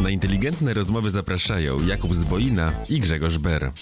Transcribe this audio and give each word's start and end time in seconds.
Na 0.00 0.10
inteligentne 0.10 0.74
rozmowy 0.74 1.10
zapraszają 1.10 1.86
Jakub 1.86 2.14
Zboina 2.14 2.72
i 2.90 3.00
Grzegorz 3.00 3.38
Ber. 3.38 3.72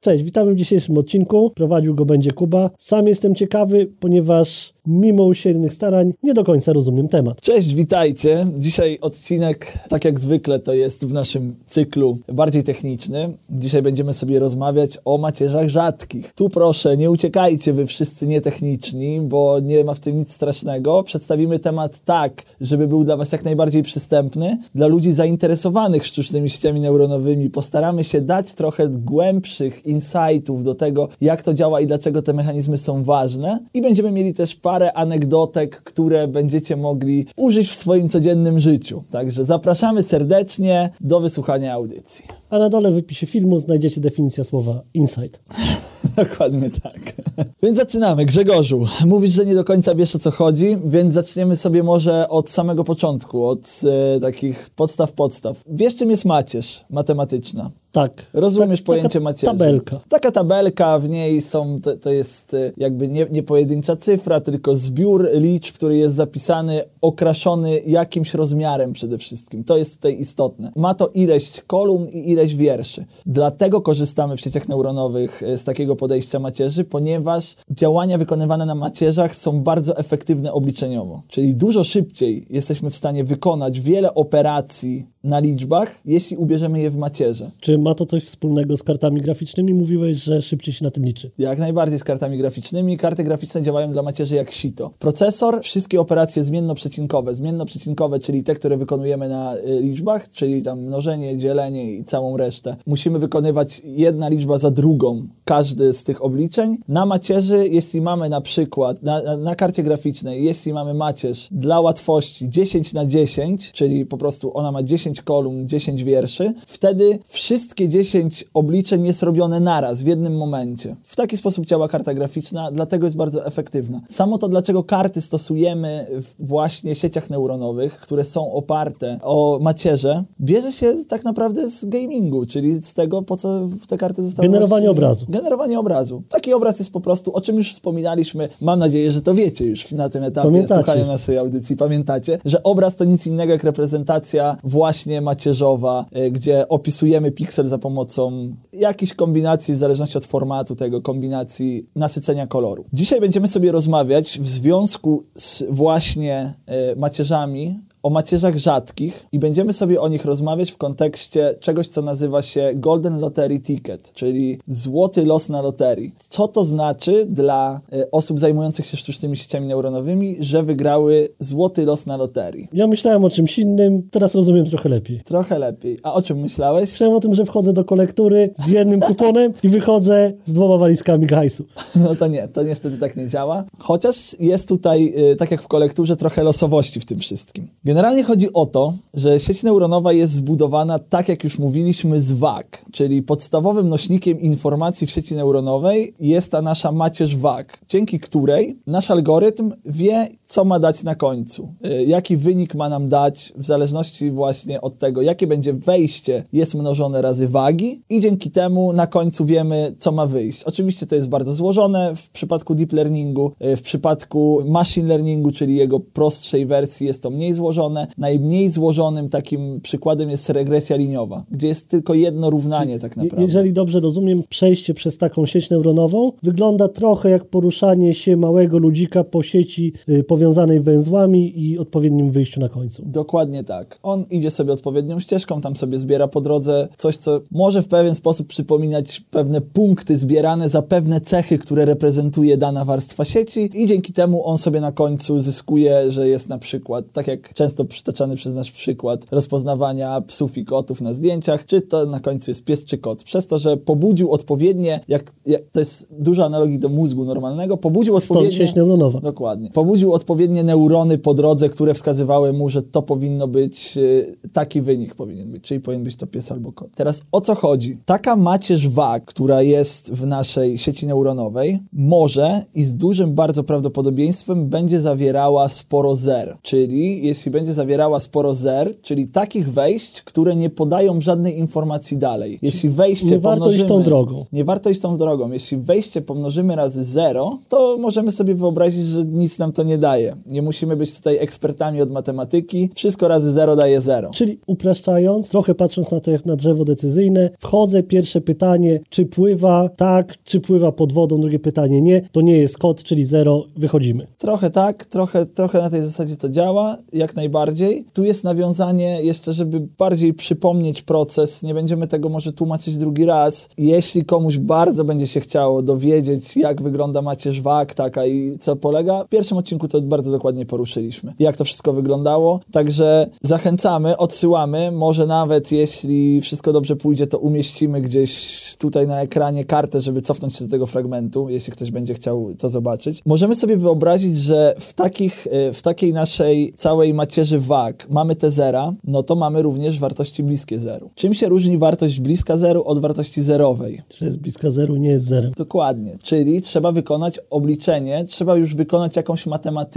Cześć, 0.00 0.22
witamy 0.22 0.52
w 0.54 0.56
dzisiejszym 0.56 0.98
odcinku. 0.98 1.52
Prowadził 1.56 1.94
go 1.94 2.04
będzie 2.04 2.32
Kuba. 2.32 2.70
Sam 2.78 3.08
jestem 3.08 3.34
ciekawy, 3.34 3.92
ponieważ 4.00 4.74
mimo 4.86 5.24
usilnych 5.24 5.72
starań 5.72 6.12
nie 6.22 6.34
do 6.34 6.44
końca 6.44 6.72
rozumiem 6.72 7.08
temat. 7.08 7.40
Cześć, 7.40 7.74
witajcie. 7.74 8.46
Dzisiaj 8.58 8.98
odcinek, 9.00 9.78
tak 9.88 10.04
jak 10.04 10.20
zwykle, 10.20 10.58
to 10.58 10.72
jest 10.72 11.06
w 11.06 11.12
naszym 11.12 11.54
cyklu 11.66 12.18
bardziej 12.32 12.64
techniczny. 12.64 13.32
Dzisiaj 13.50 13.82
będziemy 13.82 14.12
sobie 14.12 14.38
rozmawiać 14.38 14.98
o 15.04 15.18
macierzach 15.18 15.68
rzadkich. 15.68 16.32
Tu 16.34 16.48
proszę, 16.48 16.96
nie 16.96 17.10
uciekajcie 17.10 17.72
wy 17.72 17.86
wszyscy 17.86 18.26
nietechniczni, 18.26 19.20
bo 19.20 19.60
nie 19.60 19.84
ma 19.84 19.94
w 19.94 20.00
tym 20.00 20.16
nic 20.16 20.32
strasznego. 20.32 21.02
Przedstawimy 21.02 21.58
temat 21.58 22.04
tak, 22.04 22.42
żeby 22.60 22.88
był 22.88 23.04
dla 23.04 23.16
was 23.16 23.32
jak 23.32 23.44
najbardziej 23.44 23.82
przystępny. 23.82 24.58
Dla 24.74 24.86
ludzi 24.86 25.12
zainteresowanych 25.12 26.06
sztucznymi 26.06 26.50
sieciami 26.50 26.80
neuronowymi 26.80 27.50
postaramy 27.50 28.04
się 28.04 28.20
dać 28.20 28.54
trochę 28.54 28.88
głębszych 28.88 29.86
insightów 29.86 30.64
do 30.64 30.74
tego, 30.74 31.08
jak 31.20 31.42
to 31.42 31.54
działa 31.54 31.80
i 31.80 31.86
dlaczego 31.86 32.22
te 32.22 32.32
mechanizmy 32.32 32.78
są 32.78 33.04
ważne. 33.04 33.58
I 33.74 33.82
będziemy 33.82 34.12
mieli 34.12 34.32
też 34.34 34.56
parę 34.56 34.71
anegdotek, 34.94 35.82
które 35.82 36.28
będziecie 36.28 36.76
mogli 36.76 37.26
użyć 37.36 37.70
w 37.70 37.74
swoim 37.74 38.08
codziennym 38.08 38.58
życiu. 38.58 39.02
Także 39.10 39.44
zapraszamy 39.44 40.02
serdecznie 40.02 40.90
do 41.00 41.20
wysłuchania 41.20 41.74
audycji. 41.74 42.24
A 42.50 42.58
na 42.58 42.68
dole 42.68 42.90
w 42.90 42.94
wypisie 42.94 43.26
filmu 43.26 43.58
znajdziecie 43.58 44.00
definicję 44.00 44.44
słowa 44.44 44.82
insight. 44.94 45.40
Dokładnie 46.16 46.70
tak. 46.82 47.14
Więc 47.62 47.76
zaczynamy. 47.76 48.24
Grzegorzu, 48.24 48.86
mówisz, 49.06 49.30
że 49.30 49.46
nie 49.46 49.54
do 49.54 49.64
końca 49.64 49.94
wiesz 49.94 50.16
o 50.16 50.18
co 50.18 50.30
chodzi, 50.30 50.76
więc 50.84 51.14
zaczniemy 51.14 51.56
sobie 51.56 51.82
może 51.82 52.28
od 52.28 52.50
samego 52.50 52.84
początku, 52.84 53.46
od 53.46 53.80
e, 54.16 54.20
takich 54.20 54.70
podstaw 54.70 55.12
podstaw. 55.12 55.62
Wiesz 55.66 55.96
czym 55.96 56.10
jest 56.10 56.24
macierz 56.24 56.84
matematyczna? 56.90 57.70
Tak. 57.92 58.26
Rozumiesz 58.32 58.80
Ta- 58.80 58.86
pojęcie 58.86 59.08
taka 59.08 59.24
macierzy? 59.24 59.46
Tabelka. 59.46 60.00
Taka 60.08 60.30
tabelka, 60.30 60.98
w 60.98 61.08
niej 61.08 61.40
są, 61.40 61.80
to, 61.80 61.96
to 61.96 62.10
jest 62.10 62.54
e, 62.54 62.72
jakby 62.76 63.08
nie, 63.08 63.26
nie 63.30 63.42
pojedyncza 63.42 63.96
cyfra, 63.96 64.40
tylko 64.40 64.76
zbiór 64.76 65.28
liczb, 65.34 65.74
który 65.74 65.96
jest 65.96 66.14
zapisany, 66.14 66.82
okraszony 67.00 67.80
jakimś 67.86 68.34
rozmiarem 68.34 68.92
przede 68.92 69.18
wszystkim. 69.18 69.64
To 69.64 69.76
jest 69.76 69.96
tutaj 69.96 70.20
istotne. 70.20 70.72
Ma 70.76 70.94
to 70.94 71.08
ileś 71.08 71.60
kolumn 71.66 72.06
i 72.08 72.30
ileś 72.30 72.56
wierszy. 72.56 73.04
Dlatego 73.26 73.80
korzystamy 73.80 74.36
w 74.36 74.40
sieciach 74.40 74.68
neuronowych 74.68 75.42
e, 75.42 75.58
z 75.58 75.64
takiego 75.64 75.96
podejścia 75.96 76.38
macierzy, 76.38 76.84
ponieważ 76.84 77.56
działania 77.70 78.18
wykonywane 78.18 78.66
na 78.66 78.74
macierzach 78.74 79.36
są 79.36 79.62
bardzo 79.62 79.96
efektywne 79.96 80.52
obliczeniowo. 80.52 81.22
Czyli 81.28 81.54
dużo 81.54 81.84
szybciej 81.84 82.46
jesteśmy 82.50 82.90
w 82.90 82.96
stanie 82.96 83.24
wykonać 83.24 83.80
wiele 83.80 84.14
operacji 84.14 85.11
na 85.24 85.38
liczbach, 85.38 86.00
jeśli 86.04 86.36
ubierzemy 86.36 86.80
je 86.80 86.90
w 86.90 86.96
macierze. 86.96 87.50
Czy 87.60 87.78
ma 87.78 87.94
to 87.94 88.06
coś 88.06 88.24
wspólnego 88.24 88.76
z 88.76 88.82
kartami 88.82 89.20
graficznymi? 89.20 89.74
Mówiłeś, 89.74 90.16
że 90.16 90.42
szybciej 90.42 90.74
się 90.74 90.84
na 90.84 90.90
tym 90.90 91.04
liczy. 91.04 91.30
Jak 91.38 91.58
najbardziej 91.58 91.98
z 91.98 92.04
kartami 92.04 92.38
graficznymi. 92.38 92.96
Karty 92.96 93.24
graficzne 93.24 93.62
działają 93.62 93.90
dla 93.90 94.02
macierzy 94.02 94.34
jak 94.34 94.50
sito. 94.50 94.90
Procesor, 94.98 95.60
wszystkie 95.62 96.00
operacje 96.00 96.44
zmiennoprzecinkowe. 96.44 97.34
Zmiennoprzecinkowe, 97.34 98.18
czyli 98.18 98.42
te, 98.42 98.54
które 98.54 98.76
wykonujemy 98.76 99.28
na 99.28 99.56
y, 99.56 99.80
liczbach, 99.80 100.28
czyli 100.28 100.62
tam 100.62 100.80
mnożenie, 100.80 101.38
dzielenie 101.38 101.92
i 101.92 102.04
całą 102.04 102.36
resztę. 102.36 102.76
Musimy 102.86 103.18
wykonywać 103.18 103.82
jedna 103.84 104.28
liczba 104.28 104.58
za 104.58 104.70
drugą 104.70 105.28
każdy 105.44 105.92
z 105.92 106.04
tych 106.04 106.24
obliczeń. 106.24 106.78
Na 106.88 107.06
macierzy, 107.06 107.68
jeśli 107.68 108.00
mamy 108.00 108.28
na 108.28 108.40
przykład, 108.40 109.02
na, 109.02 109.22
na, 109.22 109.36
na 109.36 109.54
karcie 109.54 109.82
graficznej, 109.82 110.44
jeśli 110.44 110.72
mamy 110.72 110.94
macierz 110.94 111.48
dla 111.50 111.80
łatwości 111.80 112.48
10 112.48 112.92
na 112.92 113.06
10, 113.06 113.72
czyli 113.72 114.06
po 114.06 114.16
prostu 114.16 114.56
ona 114.58 114.72
ma 114.72 114.82
10 114.82 115.11
kolumn, 115.20 115.68
10 115.68 116.04
wierszy, 116.04 116.54
wtedy 116.66 117.18
wszystkie 117.28 117.88
10 117.88 118.44
obliczeń 118.54 119.06
jest 119.06 119.22
robione 119.22 119.60
naraz, 119.60 120.02
w 120.02 120.06
jednym 120.06 120.36
momencie. 120.36 120.96
W 121.04 121.16
taki 121.16 121.36
sposób 121.36 121.66
działa 121.66 121.88
karta 121.88 122.14
graficzna, 122.14 122.70
dlatego 122.70 123.06
jest 123.06 123.16
bardzo 123.16 123.46
efektywna. 123.46 124.00
Samo 124.08 124.38
to, 124.38 124.48
dlaczego 124.48 124.84
karty 124.84 125.20
stosujemy 125.20 126.06
w 126.10 126.46
właśnie 126.46 126.94
sieciach 126.94 127.30
neuronowych, 127.30 127.96
które 127.96 128.24
są 128.24 128.52
oparte 128.52 129.18
o 129.22 129.58
macierze, 129.62 130.24
bierze 130.40 130.72
się 130.72 130.94
tak 131.08 131.24
naprawdę 131.24 131.68
z 131.68 131.84
gamingu, 131.84 132.46
czyli 132.46 132.74
z 132.74 132.94
tego, 132.94 133.22
po 133.22 133.36
co 133.36 133.68
te 133.88 133.98
karty 133.98 134.22
zostały... 134.22 134.48
Generowanie 134.48 134.90
obrazu. 134.90 135.26
Generowanie 135.28 135.78
obrazu. 135.78 136.22
Taki 136.28 136.52
obraz 136.52 136.78
jest 136.78 136.92
po 136.92 137.00
prostu, 137.00 137.32
o 137.32 137.40
czym 137.40 137.56
już 137.56 137.72
wspominaliśmy, 137.72 138.48
mam 138.60 138.78
nadzieję, 138.78 139.10
że 139.10 139.22
to 139.22 139.34
wiecie 139.34 139.64
już 139.64 139.92
na 139.92 140.08
tym 140.08 140.24
etapie 140.24 140.48
Pamiętacie. 140.48 140.82
słuchania 140.82 141.06
naszej 141.06 141.38
audycji. 141.38 141.76
Pamiętacie, 141.76 142.38
że 142.44 142.62
obraz 142.62 142.96
to 142.96 143.04
nic 143.04 143.26
innego 143.26 143.52
jak 143.52 143.64
reprezentacja 143.64 144.56
właśnie 144.64 145.01
macierzowa, 145.20 146.06
y, 146.16 146.30
gdzie 146.30 146.68
opisujemy 146.68 147.32
piksel 147.32 147.68
za 147.68 147.78
pomocą 147.78 148.54
jakiejś 148.72 149.14
kombinacji, 149.14 149.74
w 149.74 149.76
zależności 149.76 150.18
od 150.18 150.26
formatu 150.26 150.76
tego, 150.76 151.02
kombinacji 151.02 151.84
nasycenia 151.96 152.46
koloru. 152.46 152.84
Dzisiaj 152.92 153.20
będziemy 153.20 153.48
sobie 153.48 153.72
rozmawiać 153.72 154.38
w 154.40 154.48
związku 154.48 155.22
z 155.34 155.64
właśnie 155.70 156.54
y, 156.92 156.96
macierzami 156.96 157.78
o 158.02 158.10
macierzach 158.10 158.58
rzadkich 158.58 159.26
i 159.32 159.38
będziemy 159.38 159.72
sobie 159.72 160.00
o 160.00 160.08
nich 160.08 160.24
rozmawiać 160.24 160.70
w 160.70 160.76
kontekście 160.76 161.54
czegoś, 161.60 161.88
co 161.88 162.02
nazywa 162.02 162.42
się 162.42 162.70
Golden 162.74 163.20
Lottery 163.20 163.60
Ticket, 163.60 164.12
czyli 164.12 164.58
złoty 164.66 165.24
los 165.24 165.48
na 165.48 165.62
loterii. 165.62 166.12
Co 166.18 166.48
to 166.48 166.64
znaczy 166.64 167.26
dla 167.26 167.80
e, 167.92 168.10
osób 168.10 168.40
zajmujących 168.40 168.86
się 168.86 168.96
sztucznymi 168.96 169.36
sieciami 169.36 169.66
neuronowymi, 169.66 170.36
że 170.40 170.62
wygrały 170.62 171.28
złoty 171.38 171.84
los 171.84 172.06
na 172.06 172.16
loterii? 172.16 172.68
Ja 172.72 172.86
myślałem 172.86 173.24
o 173.24 173.30
czymś 173.30 173.58
innym, 173.58 174.02
teraz 174.10 174.34
rozumiem 174.34 174.66
trochę 174.66 174.88
lepiej. 174.88 175.20
Trochę 175.24 175.58
lepiej. 175.58 175.98
A 176.02 176.14
o 176.14 176.22
czym 176.22 176.38
myślałeś? 176.38 176.90
Myślałem 176.90 177.16
o 177.16 177.20
tym, 177.20 177.34
że 177.34 177.44
wchodzę 177.44 177.72
do 177.72 177.84
kolektury 177.84 178.50
z 178.66 178.68
jednym 178.68 179.00
kuponem 179.08 179.52
i 179.62 179.68
wychodzę 179.68 180.32
z 180.46 180.52
dwoma 180.52 180.78
walizkami 180.78 181.28
hajsu. 181.28 181.64
No 182.02 182.16
to 182.16 182.26
nie, 182.26 182.48
to 182.48 182.62
niestety 182.62 182.98
tak 182.98 183.16
nie 183.16 183.28
działa. 183.28 183.64
Chociaż 183.78 184.36
jest 184.40 184.68
tutaj, 184.68 185.14
y, 185.32 185.36
tak 185.36 185.50
jak 185.50 185.62
w 185.62 185.66
kolekturze, 185.66 186.16
trochę 186.16 186.42
losowości 186.42 187.00
w 187.00 187.04
tym 187.04 187.18
wszystkim. 187.18 187.68
Generalnie 187.92 188.24
chodzi 188.24 188.52
o 188.52 188.66
to, 188.66 188.94
że 189.14 189.40
sieć 189.40 189.62
neuronowa 189.62 190.12
jest 190.12 190.32
zbudowana, 190.32 190.98
tak 190.98 191.28
jak 191.28 191.44
już 191.44 191.58
mówiliśmy, 191.58 192.20
z 192.20 192.32
WAG, 192.32 192.84
czyli 192.92 193.22
podstawowym 193.22 193.88
nośnikiem 193.88 194.40
informacji 194.40 195.06
w 195.06 195.10
sieci 195.10 195.34
neuronowej 195.34 196.14
jest 196.20 196.52
ta 196.52 196.62
nasza 196.62 196.92
macierz 196.92 197.36
WAG, 197.36 197.78
dzięki 197.88 198.20
której 198.20 198.78
nasz 198.86 199.10
algorytm 199.10 199.72
wie, 199.84 200.28
co 200.52 200.64
ma 200.64 200.78
dać 200.78 201.04
na 201.04 201.14
końcu, 201.14 201.68
y, 201.86 202.04
jaki 202.04 202.36
wynik 202.36 202.74
ma 202.74 202.88
nam 202.88 203.08
dać, 203.08 203.52
w 203.56 203.66
zależności 203.66 204.30
właśnie 204.30 204.80
od 204.80 204.98
tego, 204.98 205.22
jakie 205.22 205.46
będzie 205.46 205.72
wejście, 205.72 206.44
jest 206.52 206.74
mnożone 206.74 207.22
razy 207.22 207.48
wagi 207.48 208.02
i 208.10 208.20
dzięki 208.20 208.50
temu 208.50 208.92
na 208.92 209.06
końcu 209.06 209.44
wiemy, 209.44 209.94
co 209.98 210.12
ma 210.12 210.26
wyjść. 210.26 210.64
Oczywiście 210.64 211.06
to 211.06 211.14
jest 211.14 211.28
bardzo 211.28 211.52
złożone 211.52 212.12
w 212.16 212.30
przypadku 212.30 212.74
deep 212.74 212.92
learningu, 212.92 213.52
y, 213.64 213.76
w 213.76 213.82
przypadku 213.82 214.62
machine 214.66 215.08
learningu, 215.08 215.50
czyli 215.50 215.76
jego 215.76 216.00
prostszej 216.00 216.66
wersji 216.66 217.06
jest 217.06 217.22
to 217.22 217.30
mniej 217.30 217.52
złożone. 217.52 218.06
Najmniej 218.18 218.68
złożonym 218.68 219.28
takim 219.28 219.80
przykładem 219.80 220.30
jest 220.30 220.50
regresja 220.50 220.96
liniowa, 220.96 221.44
gdzie 221.50 221.68
jest 221.68 221.88
tylko 221.88 222.14
jedno 222.14 222.50
równanie 222.50 222.98
tak 222.98 223.16
naprawdę. 223.16 223.46
Jeżeli 223.46 223.72
dobrze 223.72 224.00
rozumiem, 224.00 224.42
przejście 224.48 224.94
przez 224.94 225.18
taką 225.18 225.46
sieć 225.46 225.70
neuronową 225.70 226.32
wygląda 226.42 226.88
trochę 226.88 227.30
jak 227.30 227.44
poruszanie 227.44 228.14
się 228.14 228.36
małego 228.36 228.78
ludzika 228.78 229.24
po 229.24 229.42
sieci 229.42 229.92
y, 230.08 230.24
powiązanej 230.42 230.80
węzłami 230.80 231.60
i 231.60 231.78
odpowiednim 231.78 232.30
wyjściu 232.30 232.60
na 232.60 232.68
końcu. 232.68 233.02
Dokładnie 233.06 233.64
tak. 233.64 233.98
On 234.02 234.24
idzie 234.30 234.50
sobie 234.50 234.72
odpowiednią 234.72 235.20
ścieżką, 235.20 235.60
tam 235.60 235.76
sobie 235.76 235.98
zbiera 235.98 236.28
po 236.28 236.40
drodze 236.40 236.88
coś, 236.96 237.16
co 237.16 237.40
może 237.50 237.82
w 237.82 237.88
pewien 237.88 238.14
sposób 238.14 238.46
przypominać 238.46 239.22
pewne 239.30 239.60
punkty 239.60 240.16
zbierane 240.16 240.68
za 240.68 240.82
pewne 240.82 241.20
cechy, 241.20 241.58
które 241.58 241.84
reprezentuje 241.84 242.56
dana 242.56 242.84
warstwa 242.84 243.24
sieci 243.24 243.70
i 243.74 243.86
dzięki 243.86 244.12
temu 244.12 244.46
on 244.46 244.58
sobie 244.58 244.80
na 244.80 244.92
końcu 244.92 245.40
zyskuje, 245.40 246.10
że 246.10 246.28
jest 246.28 246.48
na 246.48 246.58
przykład, 246.58 247.04
tak 247.12 247.26
jak 247.26 247.54
często 247.54 247.84
przytaczany 247.84 248.36
przez 248.36 248.54
nasz 248.54 248.72
przykład 248.72 249.26
rozpoznawania 249.30 250.20
psów 250.20 250.58
i 250.58 250.64
kotów 250.64 251.00
na 251.00 251.14
zdjęciach, 251.14 251.64
czy 251.64 251.80
to 251.80 252.06
na 252.06 252.20
końcu 252.20 252.50
jest 252.50 252.64
pies 252.64 252.84
czy 252.84 252.98
kot. 252.98 253.24
Przez 253.24 253.46
to, 253.46 253.58
że 253.58 253.76
pobudził 253.76 254.32
odpowiednie, 254.32 255.00
jak, 255.08 255.32
jak 255.46 255.62
to 255.72 255.80
jest 255.80 256.08
dużo 256.18 256.44
analogii 256.44 256.78
do 256.78 256.88
mózgu 256.88 257.24
normalnego, 257.24 257.76
pobudził 257.76 258.20
Stąd 258.20 258.30
odpowiednie... 258.30 258.58
sieć 258.58 258.74
neuronowa. 258.74 259.20
Dokładnie. 259.20 259.70
Pobudził 259.70 260.12
odpowiednie 260.12 260.31
neurony 260.64 261.18
po 261.18 261.34
drodze, 261.34 261.68
które 261.68 261.94
wskazywały 261.94 262.52
mu, 262.52 262.68
że 262.68 262.82
to 262.82 263.02
powinno 263.02 263.48
być, 263.48 263.96
y, 263.96 264.32
taki 264.52 264.80
wynik 264.80 265.14
powinien 265.14 265.50
być, 265.52 265.62
czyli 265.64 265.80
powinien 265.80 266.04
być 266.04 266.16
to 266.16 266.26
pies 266.26 266.52
albo 266.52 266.72
kot. 266.72 266.90
Teraz 266.94 267.22
o 267.32 267.40
co 267.40 267.54
chodzi? 267.54 267.96
Taka 268.04 268.36
macierz 268.36 268.88
wag, 268.88 269.24
która 269.24 269.62
jest 269.62 270.12
w 270.12 270.26
naszej 270.26 270.78
sieci 270.78 271.06
neuronowej, 271.06 271.78
może 271.92 272.62
i 272.74 272.84
z 272.84 272.94
dużym 272.96 273.34
bardzo 273.34 273.64
prawdopodobieństwem 273.64 274.68
będzie 274.68 275.00
zawierała 275.00 275.68
sporo 275.68 276.16
zer. 276.16 276.56
Czyli 276.62 277.26
jeśli 277.26 277.50
będzie 277.50 277.72
zawierała 277.74 278.20
sporo 278.20 278.54
zer, 278.54 278.94
czyli 279.02 279.28
takich 279.28 279.72
wejść, 279.72 280.22
które 280.22 280.56
nie 280.56 280.70
podają 280.70 281.20
żadnej 281.20 281.58
informacji 281.58 282.18
dalej. 282.18 282.58
Jeśli 282.62 282.88
wejście 282.90 283.26
Nie 283.30 283.38
warto 283.38 283.70
iść 283.70 283.80
tą 283.80 283.86
pomnożymy- 283.86 284.04
drogą. 284.04 284.46
nie 284.52 284.64
warto 284.64 284.90
iść 284.90 285.00
tą 285.00 285.16
drogą. 285.16 285.52
Jeśli 285.52 285.78
wejście 285.78 286.22
pomnożymy 286.22 286.76
razy 286.76 287.04
0, 287.04 287.58
to 287.68 287.96
możemy 288.00 288.32
sobie 288.32 288.54
wyobrazić, 288.54 289.04
że 289.06 289.24
nic 289.24 289.58
nam 289.58 289.72
to 289.72 289.82
nie 289.82 289.98
daje 289.98 290.21
daje. 290.22 290.36
Nie 290.46 290.62
musimy 290.62 290.96
być 290.96 291.16
tutaj 291.16 291.38
ekspertami 291.38 292.02
od 292.02 292.10
matematyki. 292.10 292.90
Wszystko 292.94 293.28
razy 293.28 293.52
zero 293.52 293.76
daje 293.76 294.00
zero. 294.00 294.30
Czyli 294.30 294.58
upraszczając, 294.66 295.48
trochę 295.48 295.74
patrząc 295.74 296.10
na 296.10 296.20
to 296.20 296.30
jak 296.30 296.46
na 296.46 296.56
drzewo 296.56 296.84
decyzyjne, 296.84 297.50
wchodzę, 297.58 298.02
pierwsze 298.02 298.40
pytanie, 298.40 299.00
czy 299.08 299.26
pływa 299.26 299.88
tak, 299.88 300.42
czy 300.44 300.60
pływa 300.60 300.92
pod 300.92 301.12
wodą, 301.12 301.40
drugie 301.40 301.58
pytanie 301.58 302.02
nie, 302.02 302.22
to 302.32 302.40
nie 302.40 302.58
jest 302.58 302.78
kod, 302.78 303.02
czyli 303.02 303.24
zero, 303.24 303.64
wychodzimy. 303.76 304.26
Trochę 304.38 304.70
tak, 304.70 305.06
trochę, 305.06 305.46
trochę 305.46 305.78
na 305.78 305.90
tej 305.90 306.02
zasadzie 306.02 306.36
to 306.36 306.48
działa, 306.48 306.96
jak 307.12 307.36
najbardziej. 307.36 308.06
Tu 308.12 308.24
jest 308.24 308.44
nawiązanie 308.44 309.22
jeszcze, 309.22 309.52
żeby 309.52 309.80
bardziej 309.98 310.34
przypomnieć 310.34 311.02
proces, 311.02 311.62
nie 311.62 311.74
będziemy 311.74 312.06
tego 312.06 312.28
może 312.28 312.52
tłumaczyć 312.52 312.96
drugi 312.96 313.24
raz. 313.24 313.68
Jeśli 313.78 314.24
komuś 314.24 314.58
bardzo 314.58 315.04
będzie 315.04 315.26
się 315.26 315.40
chciało 315.40 315.82
dowiedzieć, 315.82 316.56
jak 316.56 316.82
wygląda 316.82 317.22
macierz 317.22 317.60
wag, 317.60 317.94
taka 317.94 318.26
i 318.26 318.58
co 318.58 318.76
polega, 318.76 319.24
w 319.24 319.28
pierwszym 319.28 319.58
odcinku 319.58 319.88
to 319.88 320.00
bardzo 320.02 320.30
dokładnie 320.30 320.66
poruszyliśmy, 320.66 321.34
jak 321.38 321.56
to 321.56 321.64
wszystko 321.64 321.92
wyglądało. 321.92 322.60
Także 322.72 323.28
zachęcamy, 323.42 324.16
odsyłamy, 324.16 324.90
może 324.92 325.26
nawet 325.26 325.72
jeśli 325.72 326.40
wszystko 326.40 326.72
dobrze 326.72 326.96
pójdzie, 326.96 327.26
to 327.26 327.38
umieścimy 327.38 328.00
gdzieś 328.00 328.62
tutaj 328.78 329.06
na 329.06 329.20
ekranie 329.20 329.64
kartę, 329.64 330.00
żeby 330.00 330.22
cofnąć 330.22 330.56
się 330.56 330.64
do 330.64 330.70
tego 330.70 330.86
fragmentu, 330.86 331.48
jeśli 331.48 331.72
ktoś 331.72 331.90
będzie 331.90 332.14
chciał 332.14 332.48
to 332.58 332.68
zobaczyć. 332.68 333.20
Możemy 333.26 333.54
sobie 333.54 333.76
wyobrazić, 333.76 334.36
że 334.36 334.74
w, 334.78 334.92
takich, 334.92 335.46
e, 335.50 335.72
w 335.72 335.82
takiej 335.82 336.12
naszej 336.12 336.74
całej 336.76 337.14
macierzy 337.14 337.58
wag 337.58 338.06
mamy 338.10 338.36
te 338.36 338.50
zera, 338.50 338.92
no 339.04 339.22
to 339.22 339.34
mamy 339.34 339.62
również 339.62 339.98
wartości 339.98 340.42
bliskie 340.42 340.78
zeru. 340.78 341.10
Czym 341.14 341.34
się 341.34 341.48
różni 341.48 341.78
wartość 341.78 342.20
bliska 342.20 342.56
zeru 342.56 342.84
od 342.84 342.98
wartości 342.98 343.42
zerowej? 343.42 344.02
Że 344.18 344.26
jest 344.26 344.38
bliska 344.38 344.70
zeru, 344.70 344.96
nie 344.96 345.08
jest 345.08 345.24
zerem. 345.24 345.52
Dokładnie, 345.56 346.18
czyli 346.24 346.60
trzeba 346.60 346.92
wykonać 346.92 347.40
obliczenie, 347.50 348.24
trzeba 348.24 348.56
już 348.56 348.74
wykonać 348.74 349.16
jakąś 349.16 349.46
matematykę, 349.46 349.91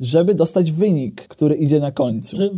żeby 0.00 0.34
dostać 0.34 0.72
wynik, 0.72 1.28
który 1.28 1.54
idzie 1.54 1.80
na 1.80 1.90
końcu. 1.90 2.36
Że 2.36 2.50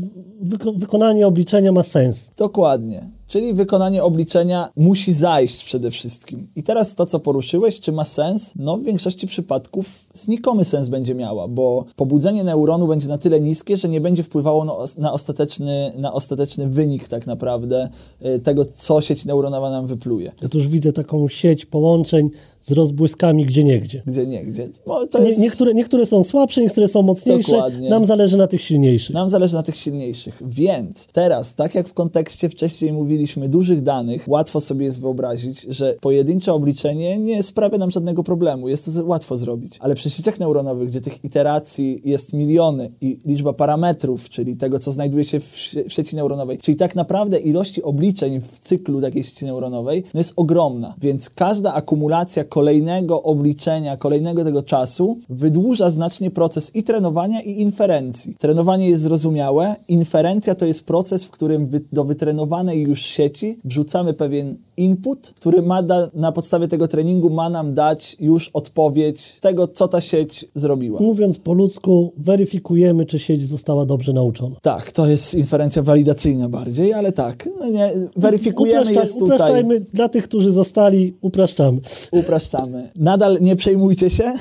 wyko- 0.44 0.78
wykonanie 0.78 1.26
obliczenia 1.26 1.72
ma 1.72 1.82
sens. 1.82 2.30
Dokładnie. 2.36 3.10
Czyli 3.32 3.54
wykonanie 3.54 4.04
obliczenia 4.04 4.68
musi 4.76 5.12
zajść 5.12 5.64
przede 5.64 5.90
wszystkim. 5.90 6.46
I 6.56 6.62
teraz 6.62 6.94
to, 6.94 7.06
co 7.06 7.20
poruszyłeś, 7.20 7.80
czy 7.80 7.92
ma 7.92 8.04
sens? 8.04 8.52
No, 8.56 8.76
w 8.76 8.84
większości 8.84 9.26
przypadków 9.26 9.86
znikomy 10.14 10.64
sens 10.64 10.88
będzie 10.88 11.14
miała, 11.14 11.48
bo 11.48 11.84
pobudzenie 11.96 12.44
neuronu 12.44 12.86
będzie 12.88 13.08
na 13.08 13.18
tyle 13.18 13.40
niskie, 13.40 13.76
że 13.76 13.88
nie 13.88 14.00
będzie 14.00 14.22
wpływało 14.22 14.64
na, 14.64 14.72
os- 14.76 14.98
na, 14.98 15.12
ostateczny, 15.12 15.92
na 15.98 16.12
ostateczny 16.12 16.68
wynik 16.68 17.08
tak 17.08 17.26
naprawdę 17.26 17.88
y, 18.26 18.38
tego, 18.38 18.64
co 18.64 19.00
sieć 19.00 19.24
neuronowa 19.24 19.70
nam 19.70 19.86
wypluje. 19.86 20.32
Ja 20.42 20.48
tu 20.48 20.58
już 20.58 20.68
widzę 20.68 20.92
taką 20.92 21.28
sieć 21.28 21.66
połączeń 21.66 22.30
z 22.62 22.72
rozbłyskami 22.72 23.44
gdzie 23.46 23.64
niegdzie. 23.64 24.02
Gdzie 24.06 24.26
nie. 24.26 24.44
No, 24.86 25.06
to 25.06 25.18
Nie, 25.22 25.28
jest... 25.28 25.40
niektóre, 25.40 25.74
niektóre 25.74 26.06
są 26.06 26.24
słabsze, 26.24 26.60
niektóre 26.60 26.88
są 26.88 27.02
mocniejsze. 27.02 27.52
Dokładnie. 27.52 27.90
Nam 27.90 28.06
zależy 28.06 28.36
na 28.36 28.46
tych 28.46 28.62
silniejszych. 28.62 29.14
Nam 29.14 29.28
zależy 29.28 29.54
na 29.54 29.62
tych 29.62 29.76
silniejszych. 29.76 30.42
Więc 30.46 31.06
teraz, 31.12 31.54
tak 31.54 31.74
jak 31.74 31.88
w 31.88 31.92
kontekście 31.92 32.48
wcześniej 32.48 32.92
mówiliśmy 33.22 33.48
dużych 33.48 33.80
danych, 33.80 34.28
łatwo 34.28 34.60
sobie 34.60 34.84
jest 34.84 35.00
wyobrazić, 35.00 35.66
że 35.68 35.94
pojedyncze 36.00 36.52
obliczenie 36.52 37.18
nie 37.18 37.42
sprawia 37.42 37.78
nam 37.78 37.90
żadnego 37.90 38.22
problemu. 38.22 38.68
Jest 38.68 38.84
to 38.84 39.04
łatwo 39.04 39.36
zrobić. 39.36 39.78
Ale 39.80 39.94
przy 39.94 40.10
sieciach 40.10 40.40
neuronowych, 40.40 40.88
gdzie 40.88 41.00
tych 41.00 41.24
iteracji 41.24 42.00
jest 42.04 42.32
miliony 42.32 42.90
i 43.00 43.18
liczba 43.26 43.52
parametrów, 43.52 44.28
czyli 44.28 44.56
tego, 44.56 44.78
co 44.78 44.92
znajduje 44.92 45.24
się 45.24 45.40
w 45.40 45.92
sieci 45.92 46.16
neuronowej, 46.16 46.58
czyli 46.58 46.76
tak 46.76 46.94
naprawdę 46.94 47.38
ilości 47.38 47.82
obliczeń 47.82 48.40
w 48.40 48.58
cyklu 48.60 49.00
takiej 49.00 49.24
sieci 49.24 49.44
neuronowej, 49.44 50.04
no 50.14 50.20
jest 50.20 50.32
ogromna. 50.36 50.94
Więc 51.00 51.30
każda 51.30 51.74
akumulacja 51.74 52.44
kolejnego 52.44 53.22
obliczenia, 53.22 53.96
kolejnego 53.96 54.44
tego 54.44 54.62
czasu 54.62 55.18
wydłuża 55.28 55.90
znacznie 55.90 56.30
proces 56.30 56.76
i 56.76 56.82
trenowania, 56.82 57.40
i 57.40 57.60
inferencji. 57.60 58.36
Trenowanie 58.38 58.88
jest 58.88 59.02
zrozumiałe, 59.02 59.76
inferencja 59.88 60.54
to 60.54 60.66
jest 60.66 60.84
proces, 60.84 61.24
w 61.24 61.30
którym 61.30 61.66
wy, 61.66 61.80
do 61.92 62.04
wytrenowanej 62.04 62.82
już 62.82 63.01
sieci 63.04 63.58
wrzucamy 63.64 64.14
pewien 64.14 64.56
input, 64.76 65.32
który 65.36 65.62
ma 65.62 65.82
da, 65.82 66.10
na 66.14 66.32
podstawie 66.32 66.68
tego 66.68 66.88
treningu 66.88 67.30
ma 67.30 67.50
nam 67.50 67.74
dać 67.74 68.16
już 68.20 68.50
odpowiedź 68.52 69.38
tego, 69.40 69.68
co 69.68 69.88
ta 69.88 70.00
sieć 70.00 70.46
zrobiła. 70.54 71.00
Mówiąc 71.00 71.38
po 71.38 71.52
ludzku, 71.52 72.12
weryfikujemy, 72.16 73.06
czy 73.06 73.18
sieć 73.18 73.42
została 73.48 73.86
dobrze 73.86 74.12
nauczona. 74.12 74.56
Tak, 74.62 74.92
to 74.92 75.06
jest 75.06 75.34
inferencja 75.34 75.82
walidacyjna 75.82 76.48
bardziej, 76.48 76.92
ale 76.92 77.12
tak, 77.12 77.48
no 77.60 77.70
nie, 77.70 77.92
weryfikujemy 78.16 78.80
Upraszczaj- 78.82 79.00
jest 79.00 79.18
tutaj. 79.18 79.36
Upraszczajmy 79.36 79.80
dla 79.80 80.08
tych, 80.08 80.24
którzy 80.24 80.50
zostali, 80.50 81.14
upraszczamy. 81.20 81.80
Upraszczamy. 82.12 82.90
Nadal 82.96 83.38
nie 83.40 83.56
przejmujcie 83.56 84.10
się. 84.10 84.24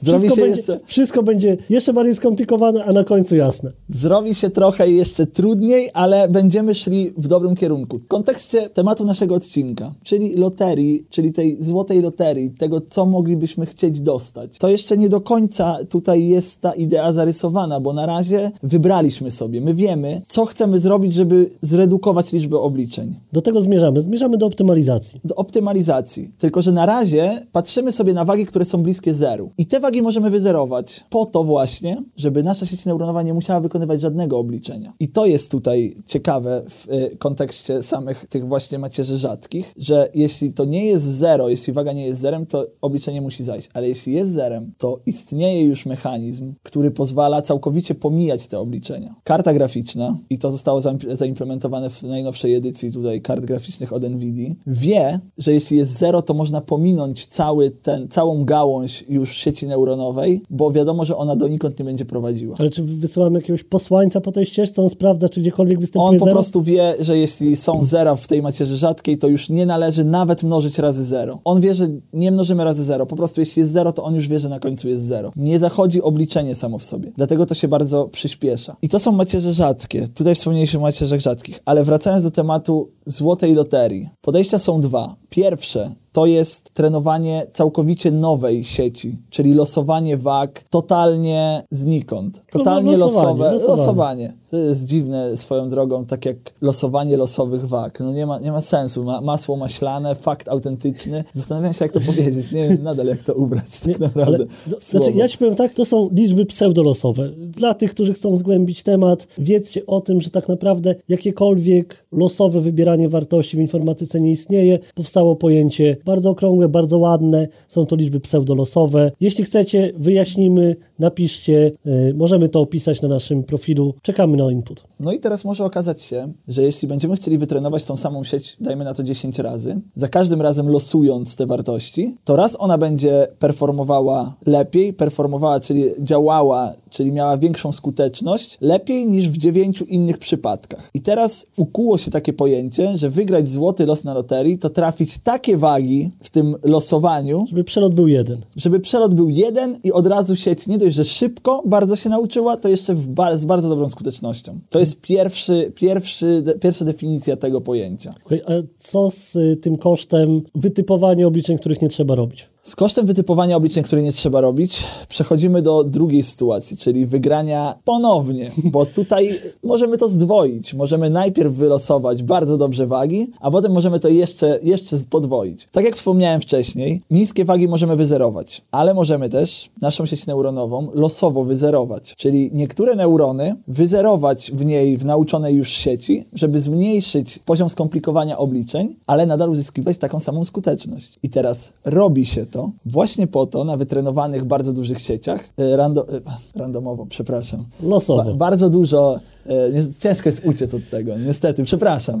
Zrobi 0.00 0.28
Wszystko 0.28 0.36
się, 0.36 0.42
będzie, 0.42 0.56
jeszcze, 0.58 0.80
wszystko 0.84 1.22
będzie 1.22 1.56
jeszcze 1.70 1.92
bardziej 1.92 2.14
skomplikowane, 2.14 2.84
a 2.84 2.92
na 2.92 3.04
końcu 3.04 3.36
jasne. 3.36 3.72
zrobi 3.88 4.34
się 4.34 4.50
trochę 4.50 4.90
jeszcze 4.90 5.26
trudniej, 5.26 5.90
ale 5.94 6.28
będziemy 6.28 6.74
szli 6.74 7.12
w 7.16 7.28
dobrym 7.28 7.56
kierunku. 7.56 7.95
W 7.98 8.06
kontekście 8.08 8.70
tematu 8.70 9.04
naszego 9.04 9.34
odcinka, 9.34 9.94
czyli 10.02 10.36
loterii, 10.36 11.06
czyli 11.10 11.32
tej 11.32 11.62
złotej 11.62 12.00
loterii, 12.00 12.50
tego, 12.50 12.80
co 12.80 13.06
moglibyśmy 13.06 13.66
chcieć 13.66 14.00
dostać, 14.00 14.58
to 14.58 14.68
jeszcze 14.68 14.96
nie 14.96 15.08
do 15.08 15.20
końca 15.20 15.78
tutaj 15.88 16.26
jest 16.26 16.60
ta 16.60 16.72
idea 16.72 17.12
zarysowana, 17.12 17.80
bo 17.80 17.92
na 17.92 18.06
razie 18.06 18.50
wybraliśmy 18.62 19.30
sobie. 19.30 19.60
My 19.60 19.74
wiemy, 19.74 20.22
co 20.28 20.44
chcemy 20.44 20.78
zrobić, 20.78 21.14
żeby 21.14 21.50
zredukować 21.60 22.32
liczbę 22.32 22.60
obliczeń. 22.60 23.14
Do 23.32 23.42
tego 23.42 23.60
zmierzamy. 23.60 24.00
Zmierzamy 24.00 24.38
do 24.38 24.46
optymalizacji. 24.46 25.20
do 25.24 25.34
optymalizacji. 25.34 26.30
Tylko, 26.38 26.62
że 26.62 26.72
na 26.72 26.86
razie 26.86 27.30
patrzymy 27.52 27.92
sobie 27.92 28.14
na 28.14 28.24
wagi, 28.24 28.46
które 28.46 28.64
są 28.64 28.82
bliskie 28.82 29.14
zeru. 29.14 29.50
I 29.58 29.66
te 29.66 29.80
wagi 29.80 30.02
możemy 30.02 30.30
wyzerować 30.30 31.04
po 31.10 31.26
to 31.26 31.44
właśnie, 31.44 32.02
żeby 32.16 32.42
nasza 32.42 32.66
sieć 32.66 32.86
neuronowa 32.86 33.22
nie 33.22 33.34
musiała 33.34 33.60
wykonywać 33.60 34.00
żadnego 34.00 34.38
obliczenia. 34.38 34.92
I 35.00 35.08
to 35.08 35.26
jest 35.26 35.50
tutaj 35.50 35.94
ciekawe 36.06 36.62
w 36.70 36.88
y, 36.88 37.16
kontekście 37.16 37.82
samych 37.86 38.26
tych 38.28 38.46
właśnie 38.48 38.78
macierzy 38.78 39.18
rzadkich, 39.18 39.72
że 39.76 40.08
jeśli 40.14 40.52
to 40.52 40.64
nie 40.64 40.86
jest 40.86 41.04
zero, 41.04 41.48
jeśli 41.48 41.72
waga 41.72 41.92
nie 41.92 42.06
jest 42.06 42.20
zerem, 42.20 42.46
to 42.46 42.66
obliczenie 42.80 43.20
musi 43.20 43.44
zajść. 43.44 43.68
Ale 43.74 43.88
jeśli 43.88 44.12
jest 44.12 44.32
zerem, 44.32 44.72
to 44.78 45.00
istnieje 45.06 45.64
już 45.64 45.86
mechanizm, 45.86 46.54
który 46.62 46.90
pozwala 46.90 47.42
całkowicie 47.42 47.94
pomijać 47.94 48.46
te 48.46 48.58
obliczenia. 48.58 49.14
Karta 49.24 49.54
graficzna, 49.54 50.16
i 50.30 50.38
to 50.38 50.50
zostało 50.50 50.78
zaim- 50.80 51.16
zaimplementowane 51.16 51.90
w 51.90 52.02
najnowszej 52.02 52.54
edycji 52.54 52.92
tutaj 52.92 53.20
kart 53.20 53.44
graficznych 53.44 53.92
od 53.92 54.02
NVIDIA, 54.02 54.54
wie, 54.66 55.20
że 55.38 55.52
jeśli 55.52 55.76
jest 55.76 55.98
zero, 55.98 56.22
to 56.22 56.34
można 56.34 56.60
pominąć 56.60 57.26
cały 57.26 57.70
ten, 57.70 58.08
całą 58.08 58.44
gałąź 58.44 59.04
już 59.08 59.36
sieci 59.36 59.66
neuronowej, 59.66 60.42
bo 60.50 60.72
wiadomo, 60.72 61.04
że 61.04 61.16
ona 61.16 61.36
donikąd 61.36 61.78
nie 61.78 61.84
będzie 61.84 62.04
prowadziła. 62.04 62.56
Ale 62.58 62.70
czy 62.70 62.82
wysyłamy 62.82 63.38
jakiegoś 63.38 63.64
posłańca 63.64 64.20
po 64.20 64.32
tej 64.32 64.46
ścieżce, 64.46 64.82
on 64.82 64.88
sprawdza, 64.88 65.28
czy 65.28 65.40
gdziekolwiek 65.40 65.80
występuje 65.80 66.10
On 66.10 66.18
po 66.18 66.24
zero? 66.24 66.34
prostu 66.36 66.62
wie, 66.62 66.94
że 67.00 67.18
jeśli 67.18 67.56
są 67.56 67.75
zera 67.84 68.14
w 68.14 68.26
tej 68.26 68.42
macierzy 68.42 68.76
rzadkiej, 68.76 69.18
to 69.18 69.28
już 69.28 69.48
nie 69.48 69.66
należy 69.66 70.04
nawet 70.04 70.42
mnożyć 70.42 70.78
razy 70.78 71.04
zero. 71.04 71.40
On 71.44 71.60
wie, 71.60 71.74
że 71.74 71.86
nie 72.12 72.32
mnożymy 72.32 72.64
razy 72.64 72.84
zero. 72.84 73.06
Po 73.06 73.16
prostu 73.16 73.40
jeśli 73.40 73.60
jest 73.60 73.72
zero, 73.72 73.92
to 73.92 74.04
on 74.04 74.14
już 74.14 74.28
wie, 74.28 74.38
że 74.38 74.48
na 74.48 74.58
końcu 74.58 74.88
jest 74.88 75.04
zero. 75.04 75.32
Nie 75.36 75.58
zachodzi 75.58 76.02
obliczenie 76.02 76.54
samo 76.54 76.78
w 76.78 76.84
sobie. 76.84 77.12
Dlatego 77.16 77.46
to 77.46 77.54
się 77.54 77.68
bardzo 77.68 78.04
przyspiesza. 78.04 78.76
I 78.82 78.88
to 78.88 78.98
są 78.98 79.12
macierze 79.12 79.52
rzadkie. 79.52 80.08
Tutaj 80.08 80.34
wspomnieliśmy 80.34 80.78
o 80.78 80.82
macierzach 80.82 81.20
rzadkich. 81.20 81.60
Ale 81.64 81.84
wracając 81.84 82.24
do 82.24 82.30
tematu 82.30 82.90
złotej 83.06 83.54
loterii. 83.54 84.08
Podejścia 84.20 84.58
są 84.58 84.80
dwa. 84.80 85.16
Pierwsze 85.28 85.90
to 86.16 86.26
jest 86.26 86.74
trenowanie 86.74 87.46
całkowicie 87.52 88.10
nowej 88.10 88.64
sieci, 88.64 89.18
czyli 89.30 89.54
losowanie 89.54 90.16
wag 90.16 90.64
totalnie 90.70 91.62
znikąd. 91.70 92.42
Totalnie 92.50 92.96
losowanie, 92.96 93.26
losowe. 93.26 93.52
losowanie. 93.52 93.76
losowanie. 93.76 94.46
To 94.50 94.56
jest 94.56 94.86
dziwne 94.86 95.36
swoją 95.36 95.68
drogą, 95.68 96.04
tak 96.04 96.24
jak 96.24 96.36
losowanie 96.60 97.16
losowych 97.16 97.68
wag. 97.68 98.00
No 98.00 98.12
nie 98.12 98.26
ma, 98.26 98.38
nie 98.38 98.52
ma 98.52 98.60
sensu. 98.60 99.04
Ma, 99.04 99.20
masło 99.20 99.56
maślane, 99.56 100.14
fakt 100.14 100.48
autentyczny. 100.48 101.24
Zastanawiam 101.34 101.72
się, 101.72 101.84
jak 101.84 101.92
to 101.92 102.00
powiedzieć. 102.00 102.52
Nie 102.52 102.68
wiem 102.68 102.82
nadal, 102.82 103.06
jak 103.06 103.22
to 103.22 103.34
ubrać 103.34 103.80
tak 103.80 103.98
naprawdę. 103.98 104.46
Znaczy, 104.80 105.12
ja 105.12 105.28
ci 105.28 105.38
powiem 105.38 105.54
tak, 105.54 105.74
to 105.74 105.84
są 105.84 106.08
liczby 106.12 106.46
pseudolosowe. 106.46 107.30
Dla 107.36 107.74
tych, 107.74 107.90
którzy 107.90 108.12
chcą 108.14 108.36
zgłębić 108.36 108.82
temat, 108.82 109.26
wiedzcie 109.38 109.86
o 109.86 110.00
tym, 110.00 110.20
że 110.20 110.30
tak 110.30 110.48
naprawdę 110.48 110.94
jakiekolwiek 111.08 112.06
losowe 112.12 112.60
wybieranie 112.60 113.08
wartości 113.08 113.56
w 113.56 113.60
informatyce 113.60 114.20
nie 114.20 114.30
istnieje. 114.30 114.78
Powstało 114.94 115.36
pojęcie 115.36 115.96
bardzo 116.06 116.30
okrągłe, 116.30 116.68
bardzo 116.68 116.98
ładne. 116.98 117.48
Są 117.68 117.86
to 117.86 117.96
liczby 117.96 118.20
pseudolosowe. 118.20 119.12
Jeśli 119.20 119.44
chcecie, 119.44 119.92
wyjaśnimy, 119.96 120.76
napiszcie. 120.98 121.72
Yy, 121.84 122.14
możemy 122.14 122.48
to 122.48 122.60
opisać 122.60 123.02
na 123.02 123.08
naszym 123.08 123.44
profilu. 123.44 123.94
Czekamy 124.02 124.36
na 124.36 124.52
input. 124.52 124.84
No 125.00 125.12
i 125.12 125.18
teraz 125.18 125.44
może 125.44 125.64
okazać 125.64 126.02
się, 126.02 126.32
że 126.48 126.62
jeśli 126.62 126.88
będziemy 126.88 127.16
chcieli 127.16 127.38
wytrenować 127.38 127.84
tą 127.84 127.96
samą 127.96 128.24
sieć, 128.24 128.56
dajmy 128.60 128.84
na 128.84 128.94
to 128.94 129.02
10 129.02 129.38
razy, 129.38 129.80
za 129.94 130.08
każdym 130.08 130.42
razem 130.42 130.68
losując 130.68 131.36
te 131.36 131.46
wartości, 131.46 132.16
to 132.24 132.36
raz 132.36 132.56
ona 132.60 132.78
będzie 132.78 133.26
performowała 133.38 134.34
lepiej, 134.46 134.92
performowała, 134.92 135.60
czyli 135.60 135.84
działała, 136.00 136.72
czyli 136.90 137.12
miała 137.12 137.38
większą 137.38 137.72
skuteczność, 137.72 138.58
lepiej 138.60 139.06
niż 139.06 139.28
w 139.28 139.36
dziewięciu 139.36 139.84
innych 139.84 140.18
przypadkach. 140.18 140.90
I 140.94 141.00
teraz 141.00 141.46
ukuło 141.56 141.98
się 141.98 142.10
takie 142.10 142.32
pojęcie, 142.32 142.98
że 142.98 143.10
wygrać 143.10 143.48
złoty 143.48 143.86
los 143.86 144.04
na 144.04 144.14
loterii 144.14 144.58
to 144.58 144.70
trafić 144.70 145.18
takie 145.18 145.56
wagi, 145.56 145.95
w 146.22 146.30
tym 146.30 146.54
losowaniu, 146.64 147.44
Żeby 147.48 147.64
przelot 147.64 147.94
był 147.94 148.08
jeden. 148.08 148.38
żeby 148.56 148.80
przelot 148.80 149.14
był 149.14 149.28
jeden 149.30 149.76
i 149.84 149.92
od 149.92 150.06
razu 150.06 150.36
sieć 150.36 150.66
nie 150.66 150.78
dość, 150.78 150.96
że 150.96 151.04
szybko 151.04 151.62
bardzo 151.66 151.96
się 151.96 152.08
nauczyła, 152.10 152.56
to 152.56 152.68
jeszcze 152.68 152.96
z 153.34 153.44
bardzo 153.44 153.68
dobrą 153.68 153.88
skutecznością. 153.88 154.58
To 154.70 154.78
jest 154.78 155.00
pierwszy, 155.00 155.72
pierwszy, 155.74 156.42
de- 156.42 156.58
pierwsza 156.58 156.84
definicja 156.84 157.36
tego 157.36 157.60
pojęcia. 157.60 158.14
Okej, 158.26 158.42
a 158.46 158.50
co 158.78 159.10
z 159.10 159.36
y, 159.36 159.56
tym 159.56 159.76
kosztem 159.76 160.40
wytypowania 160.54 161.26
obliczeń, 161.26 161.58
których 161.58 161.82
nie 161.82 161.88
trzeba 161.88 162.14
robić? 162.14 162.48
Z 162.66 162.76
kosztem 162.76 163.06
wytypowania 163.06 163.56
obliczeń, 163.56 163.84
które 163.84 164.02
nie 164.02 164.12
trzeba 164.12 164.40
robić, 164.40 164.84
przechodzimy 165.08 165.62
do 165.62 165.84
drugiej 165.84 166.22
sytuacji, 166.22 166.76
czyli 166.76 167.06
wygrania 167.06 167.74
ponownie, 167.84 168.50
bo 168.64 168.86
tutaj 168.86 169.30
możemy 169.64 169.98
to 169.98 170.08
zdwoić. 170.08 170.74
Możemy 170.74 171.10
najpierw 171.10 171.52
wylosować 171.52 172.22
bardzo 172.22 172.56
dobrze 172.56 172.86
wagi, 172.86 173.30
a 173.40 173.50
potem 173.50 173.72
możemy 173.72 174.00
to 174.00 174.08
jeszcze, 174.08 174.58
jeszcze 174.62 174.96
podwoić. 175.10 175.68
Tak 175.72 175.84
jak 175.84 175.96
wspomniałem 175.96 176.40
wcześniej, 176.40 177.00
niskie 177.10 177.44
wagi 177.44 177.68
możemy 177.68 177.96
wyzerować, 177.96 178.62
ale 178.70 178.94
możemy 178.94 179.28
też 179.28 179.70
naszą 179.80 180.06
sieć 180.06 180.26
neuronową 180.26 180.88
losowo 180.94 181.44
wyzerować, 181.44 182.14
czyli 182.16 182.50
niektóre 182.52 182.94
neurony 182.94 183.54
wyzerować 183.68 184.50
w 184.54 184.64
niej, 184.64 184.98
w 184.98 185.04
nauczonej 185.04 185.54
już 185.54 185.68
sieci, 185.68 186.24
żeby 186.32 186.60
zmniejszyć 186.60 187.38
poziom 187.38 187.70
skomplikowania 187.70 188.38
obliczeń, 188.38 188.96
ale 189.06 189.26
nadal 189.26 189.50
uzyskiwać 189.50 189.98
taką 189.98 190.20
samą 190.20 190.44
skuteczność. 190.44 191.18
I 191.22 191.30
teraz 191.30 191.72
robi 191.84 192.26
się 192.26 192.46
to 192.46 192.55
właśnie 192.86 193.26
po 193.26 193.46
to 193.46 193.64
na 193.64 193.76
wytrenowanych 193.76 194.44
bardzo 194.44 194.72
dużych 194.72 195.00
sieciach, 195.00 195.40
e, 195.58 195.76
rando, 195.76 196.08
e, 196.08 196.20
randomowo, 196.54 197.06
przepraszam, 197.06 197.64
Losowo. 197.82 198.24
Ba- 198.24 198.34
bardzo 198.34 198.70
dużo. 198.70 199.18
E, 199.48 200.00
Ciężko 200.00 200.28
jest 200.28 200.46
uciec 200.46 200.74
od 200.74 200.88
tego, 200.90 201.12
niestety, 201.26 201.64
przepraszam. 201.64 202.20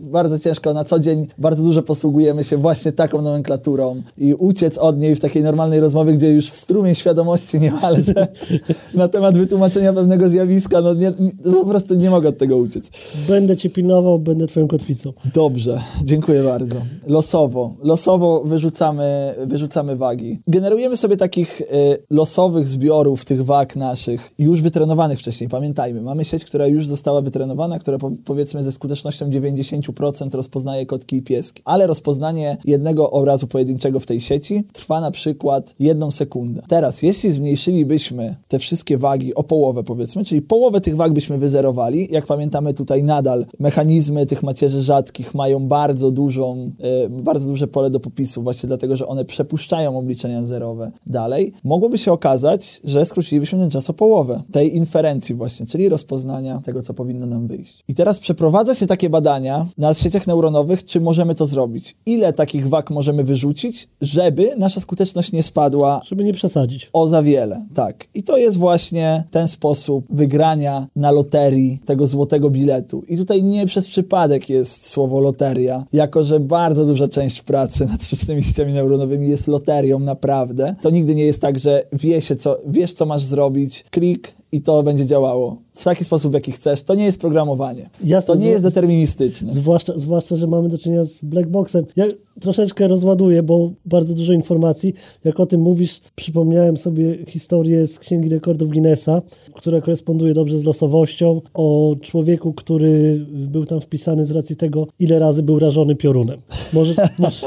Bardzo 0.00 0.38
ciężko 0.38 0.74
na 0.74 0.84
co 0.84 0.98
dzień, 0.98 1.26
bardzo 1.38 1.64
dużo 1.64 1.82
posługujemy 1.82 2.44
się 2.44 2.56
właśnie 2.56 2.92
taką 2.92 3.22
nomenklaturą 3.22 4.02
i 4.18 4.34
uciec 4.34 4.78
od 4.78 4.98
niej 4.98 5.16
w 5.16 5.20
takiej 5.20 5.42
normalnej 5.42 5.80
rozmowie, 5.80 6.12
gdzie 6.12 6.32
już 6.32 6.48
strumień 6.48 6.94
świadomości 6.94 7.60
niemal, 7.60 8.02
że 8.02 8.28
na 8.94 9.08
temat 9.08 9.38
wytłumaczenia 9.38 9.92
pewnego 9.92 10.28
zjawiska, 10.28 10.80
no 10.80 10.94
nie, 10.94 11.12
nie, 11.20 11.52
po 11.52 11.66
prostu 11.66 11.94
nie 11.94 12.10
mogę 12.10 12.28
od 12.28 12.38
tego 12.38 12.56
uciec. 12.56 12.90
Będę 13.28 13.56
cię 13.56 13.70
pilnował, 13.70 14.18
będę 14.18 14.46
twoją 14.46 14.68
kotwicą. 14.68 15.12
Dobrze, 15.34 15.80
dziękuję 16.04 16.42
bardzo. 16.42 16.76
Losowo, 17.06 17.74
losowo 17.82 18.42
wyrzucamy, 18.44 19.34
wyrzucamy 19.46 19.96
wagi. 19.96 20.38
Generujemy 20.46 20.96
sobie 20.96 21.16
takich 21.16 21.60
y, 21.60 21.64
losowych 22.10 22.68
zbiorów 22.68 23.24
tych 23.24 23.44
wag 23.44 23.76
naszych, 23.76 24.30
już 24.38 24.62
wytrenowanych 24.62 25.18
wcześniej, 25.18 25.48
pamiętajmy. 25.50 26.00
Mamy 26.02 26.24
sieć, 26.26 26.44
która 26.44 26.66
już 26.66 26.86
została 26.86 27.20
wytrenowana, 27.20 27.78
która 27.78 27.98
po, 27.98 28.10
powiedzmy 28.24 28.62
ze 28.62 28.72
skutecznością 28.72 29.30
90% 29.30 30.34
rozpoznaje 30.34 30.86
kotki 30.86 31.16
i 31.16 31.22
pieski. 31.22 31.62
Ale 31.64 31.86
rozpoznanie 31.86 32.56
jednego 32.64 33.10
obrazu 33.10 33.46
pojedynczego 33.46 34.00
w 34.00 34.06
tej 34.06 34.20
sieci 34.20 34.64
trwa 34.72 35.00
na 35.00 35.10
przykład 35.10 35.74
jedną 35.78 36.10
sekundę. 36.10 36.62
Teraz, 36.68 37.02
jeśli 37.02 37.32
zmniejszylibyśmy 37.32 38.36
te 38.48 38.58
wszystkie 38.58 38.98
wagi 38.98 39.34
o 39.34 39.42
połowę, 39.42 39.84
powiedzmy, 39.84 40.24
czyli 40.24 40.42
połowę 40.42 40.80
tych 40.80 40.96
wag 40.96 41.12
byśmy 41.12 41.38
wyzerowali, 41.38 42.08
jak 42.10 42.26
pamiętamy 42.26 42.74
tutaj 42.74 43.04
nadal 43.04 43.46
mechanizmy 43.58 44.26
tych 44.26 44.42
macierzy 44.42 44.82
rzadkich 44.82 45.34
mają 45.34 45.68
bardzo 45.68 46.10
dużą, 46.10 46.70
e, 46.80 47.08
bardzo 47.08 47.48
duże 47.48 47.66
pole 47.66 47.90
do 47.90 48.00
popisu, 48.00 48.42
właśnie 48.42 48.66
dlatego, 48.66 48.96
że 48.96 49.06
one 49.06 49.24
przepuszczają 49.24 49.98
obliczenia 49.98 50.44
zerowe 50.44 50.92
dalej, 51.06 51.52
mogłoby 51.64 51.98
się 51.98 52.12
okazać, 52.12 52.80
że 52.84 53.04
skrócilibyśmy 53.04 53.58
ten 53.58 53.70
czas 53.70 53.90
o 53.90 53.92
połowę 53.92 54.42
tej 54.52 54.76
inferencji 54.76 55.34
właśnie, 55.34 55.66
czyli 55.66 55.88
rozpoznania 55.88 56.15
tego, 56.64 56.82
co 56.82 56.94
powinno 56.94 57.26
nam 57.26 57.46
wyjść. 57.46 57.84
I 57.88 57.94
teraz 57.94 58.18
przeprowadza 58.18 58.74
się 58.74 58.86
takie 58.86 59.10
badania 59.10 59.66
na 59.78 59.94
sieciach 59.94 60.26
neuronowych, 60.26 60.84
czy 60.84 61.00
możemy 61.00 61.34
to 61.34 61.46
zrobić. 61.46 61.96
Ile 62.06 62.32
takich 62.32 62.68
wag 62.68 62.90
możemy 62.90 63.24
wyrzucić, 63.24 63.88
żeby 64.00 64.50
nasza 64.58 64.80
skuteczność 64.80 65.32
nie 65.32 65.42
spadła 65.42 66.00
Żeby 66.04 66.24
nie 66.24 66.32
przesadzić. 66.32 66.90
o 66.92 67.06
za 67.06 67.22
wiele, 67.22 67.66
tak. 67.74 68.04
I 68.14 68.22
to 68.22 68.36
jest 68.36 68.56
właśnie 68.56 69.24
ten 69.30 69.48
sposób 69.48 70.04
wygrania 70.10 70.86
na 70.96 71.10
loterii 71.10 71.80
tego 71.86 72.06
złotego 72.06 72.50
biletu. 72.50 73.02
I 73.08 73.16
tutaj 73.16 73.42
nie 73.42 73.66
przez 73.66 73.88
przypadek 73.88 74.48
jest 74.48 74.88
słowo 74.88 75.20
loteria, 75.20 75.84
jako 75.92 76.24
że 76.24 76.40
bardzo 76.40 76.84
duża 76.84 77.08
część 77.08 77.42
pracy 77.42 77.86
nad 77.86 78.04
sztucznymi 78.04 78.42
sieciami 78.42 78.72
neuronowymi 78.72 79.28
jest 79.28 79.48
loterią 79.48 79.98
naprawdę. 79.98 80.74
To 80.82 80.90
nigdy 80.90 81.14
nie 81.14 81.24
jest 81.24 81.40
tak, 81.40 81.58
że 81.58 81.82
wie 81.92 82.20
się 82.20 82.36
co, 82.36 82.58
wiesz 82.66 82.92
co 82.92 83.06
masz 83.06 83.24
zrobić, 83.24 83.84
klik 83.90 84.34
i 84.52 84.62
to 84.62 84.82
będzie 84.82 85.06
działało. 85.06 85.56
W 85.74 85.84
taki 85.84 86.04
sposób, 86.04 86.30
w 86.30 86.34
jaki 86.34 86.52
chcesz. 86.52 86.82
To 86.82 86.94
nie 86.94 87.04
jest 87.04 87.20
programowanie. 87.20 87.90
Jasne, 88.04 88.34
to 88.34 88.40
nie 88.40 88.48
jest 88.48 88.64
deterministyczne. 88.64 89.54
Zwłaszcza, 89.54 89.92
zwłaszcza, 89.96 90.36
że 90.36 90.46
mamy 90.46 90.68
do 90.68 90.78
czynienia 90.78 91.04
z 91.04 91.24
blackboxem. 91.24 91.86
Ja 91.96 92.04
troszeczkę 92.40 92.88
rozładuję, 92.88 93.42
bo 93.42 93.70
bardzo 93.84 94.14
dużo 94.14 94.32
informacji. 94.32 94.94
Jak 95.24 95.40
o 95.40 95.46
tym 95.46 95.60
mówisz, 95.60 96.00
przypomniałem 96.14 96.76
sobie 96.76 97.24
historię 97.28 97.86
z 97.86 97.98
Księgi 97.98 98.28
Rekordów 98.28 98.70
Guinnessa, 98.70 99.22
która 99.54 99.80
koresponduje 99.80 100.34
dobrze 100.34 100.58
z 100.58 100.64
losowością, 100.64 101.40
o 101.54 101.96
człowieku, 102.02 102.52
który 102.52 103.26
był 103.30 103.64
tam 103.64 103.80
wpisany 103.80 104.24
z 104.24 104.30
racji 104.30 104.56
tego, 104.56 104.86
ile 104.98 105.18
razy 105.18 105.42
był 105.42 105.58
rażony 105.58 105.96
piorunem. 105.96 106.40
Może, 106.72 106.94
może... 107.18 107.46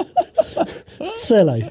strzelaj. 1.03 1.65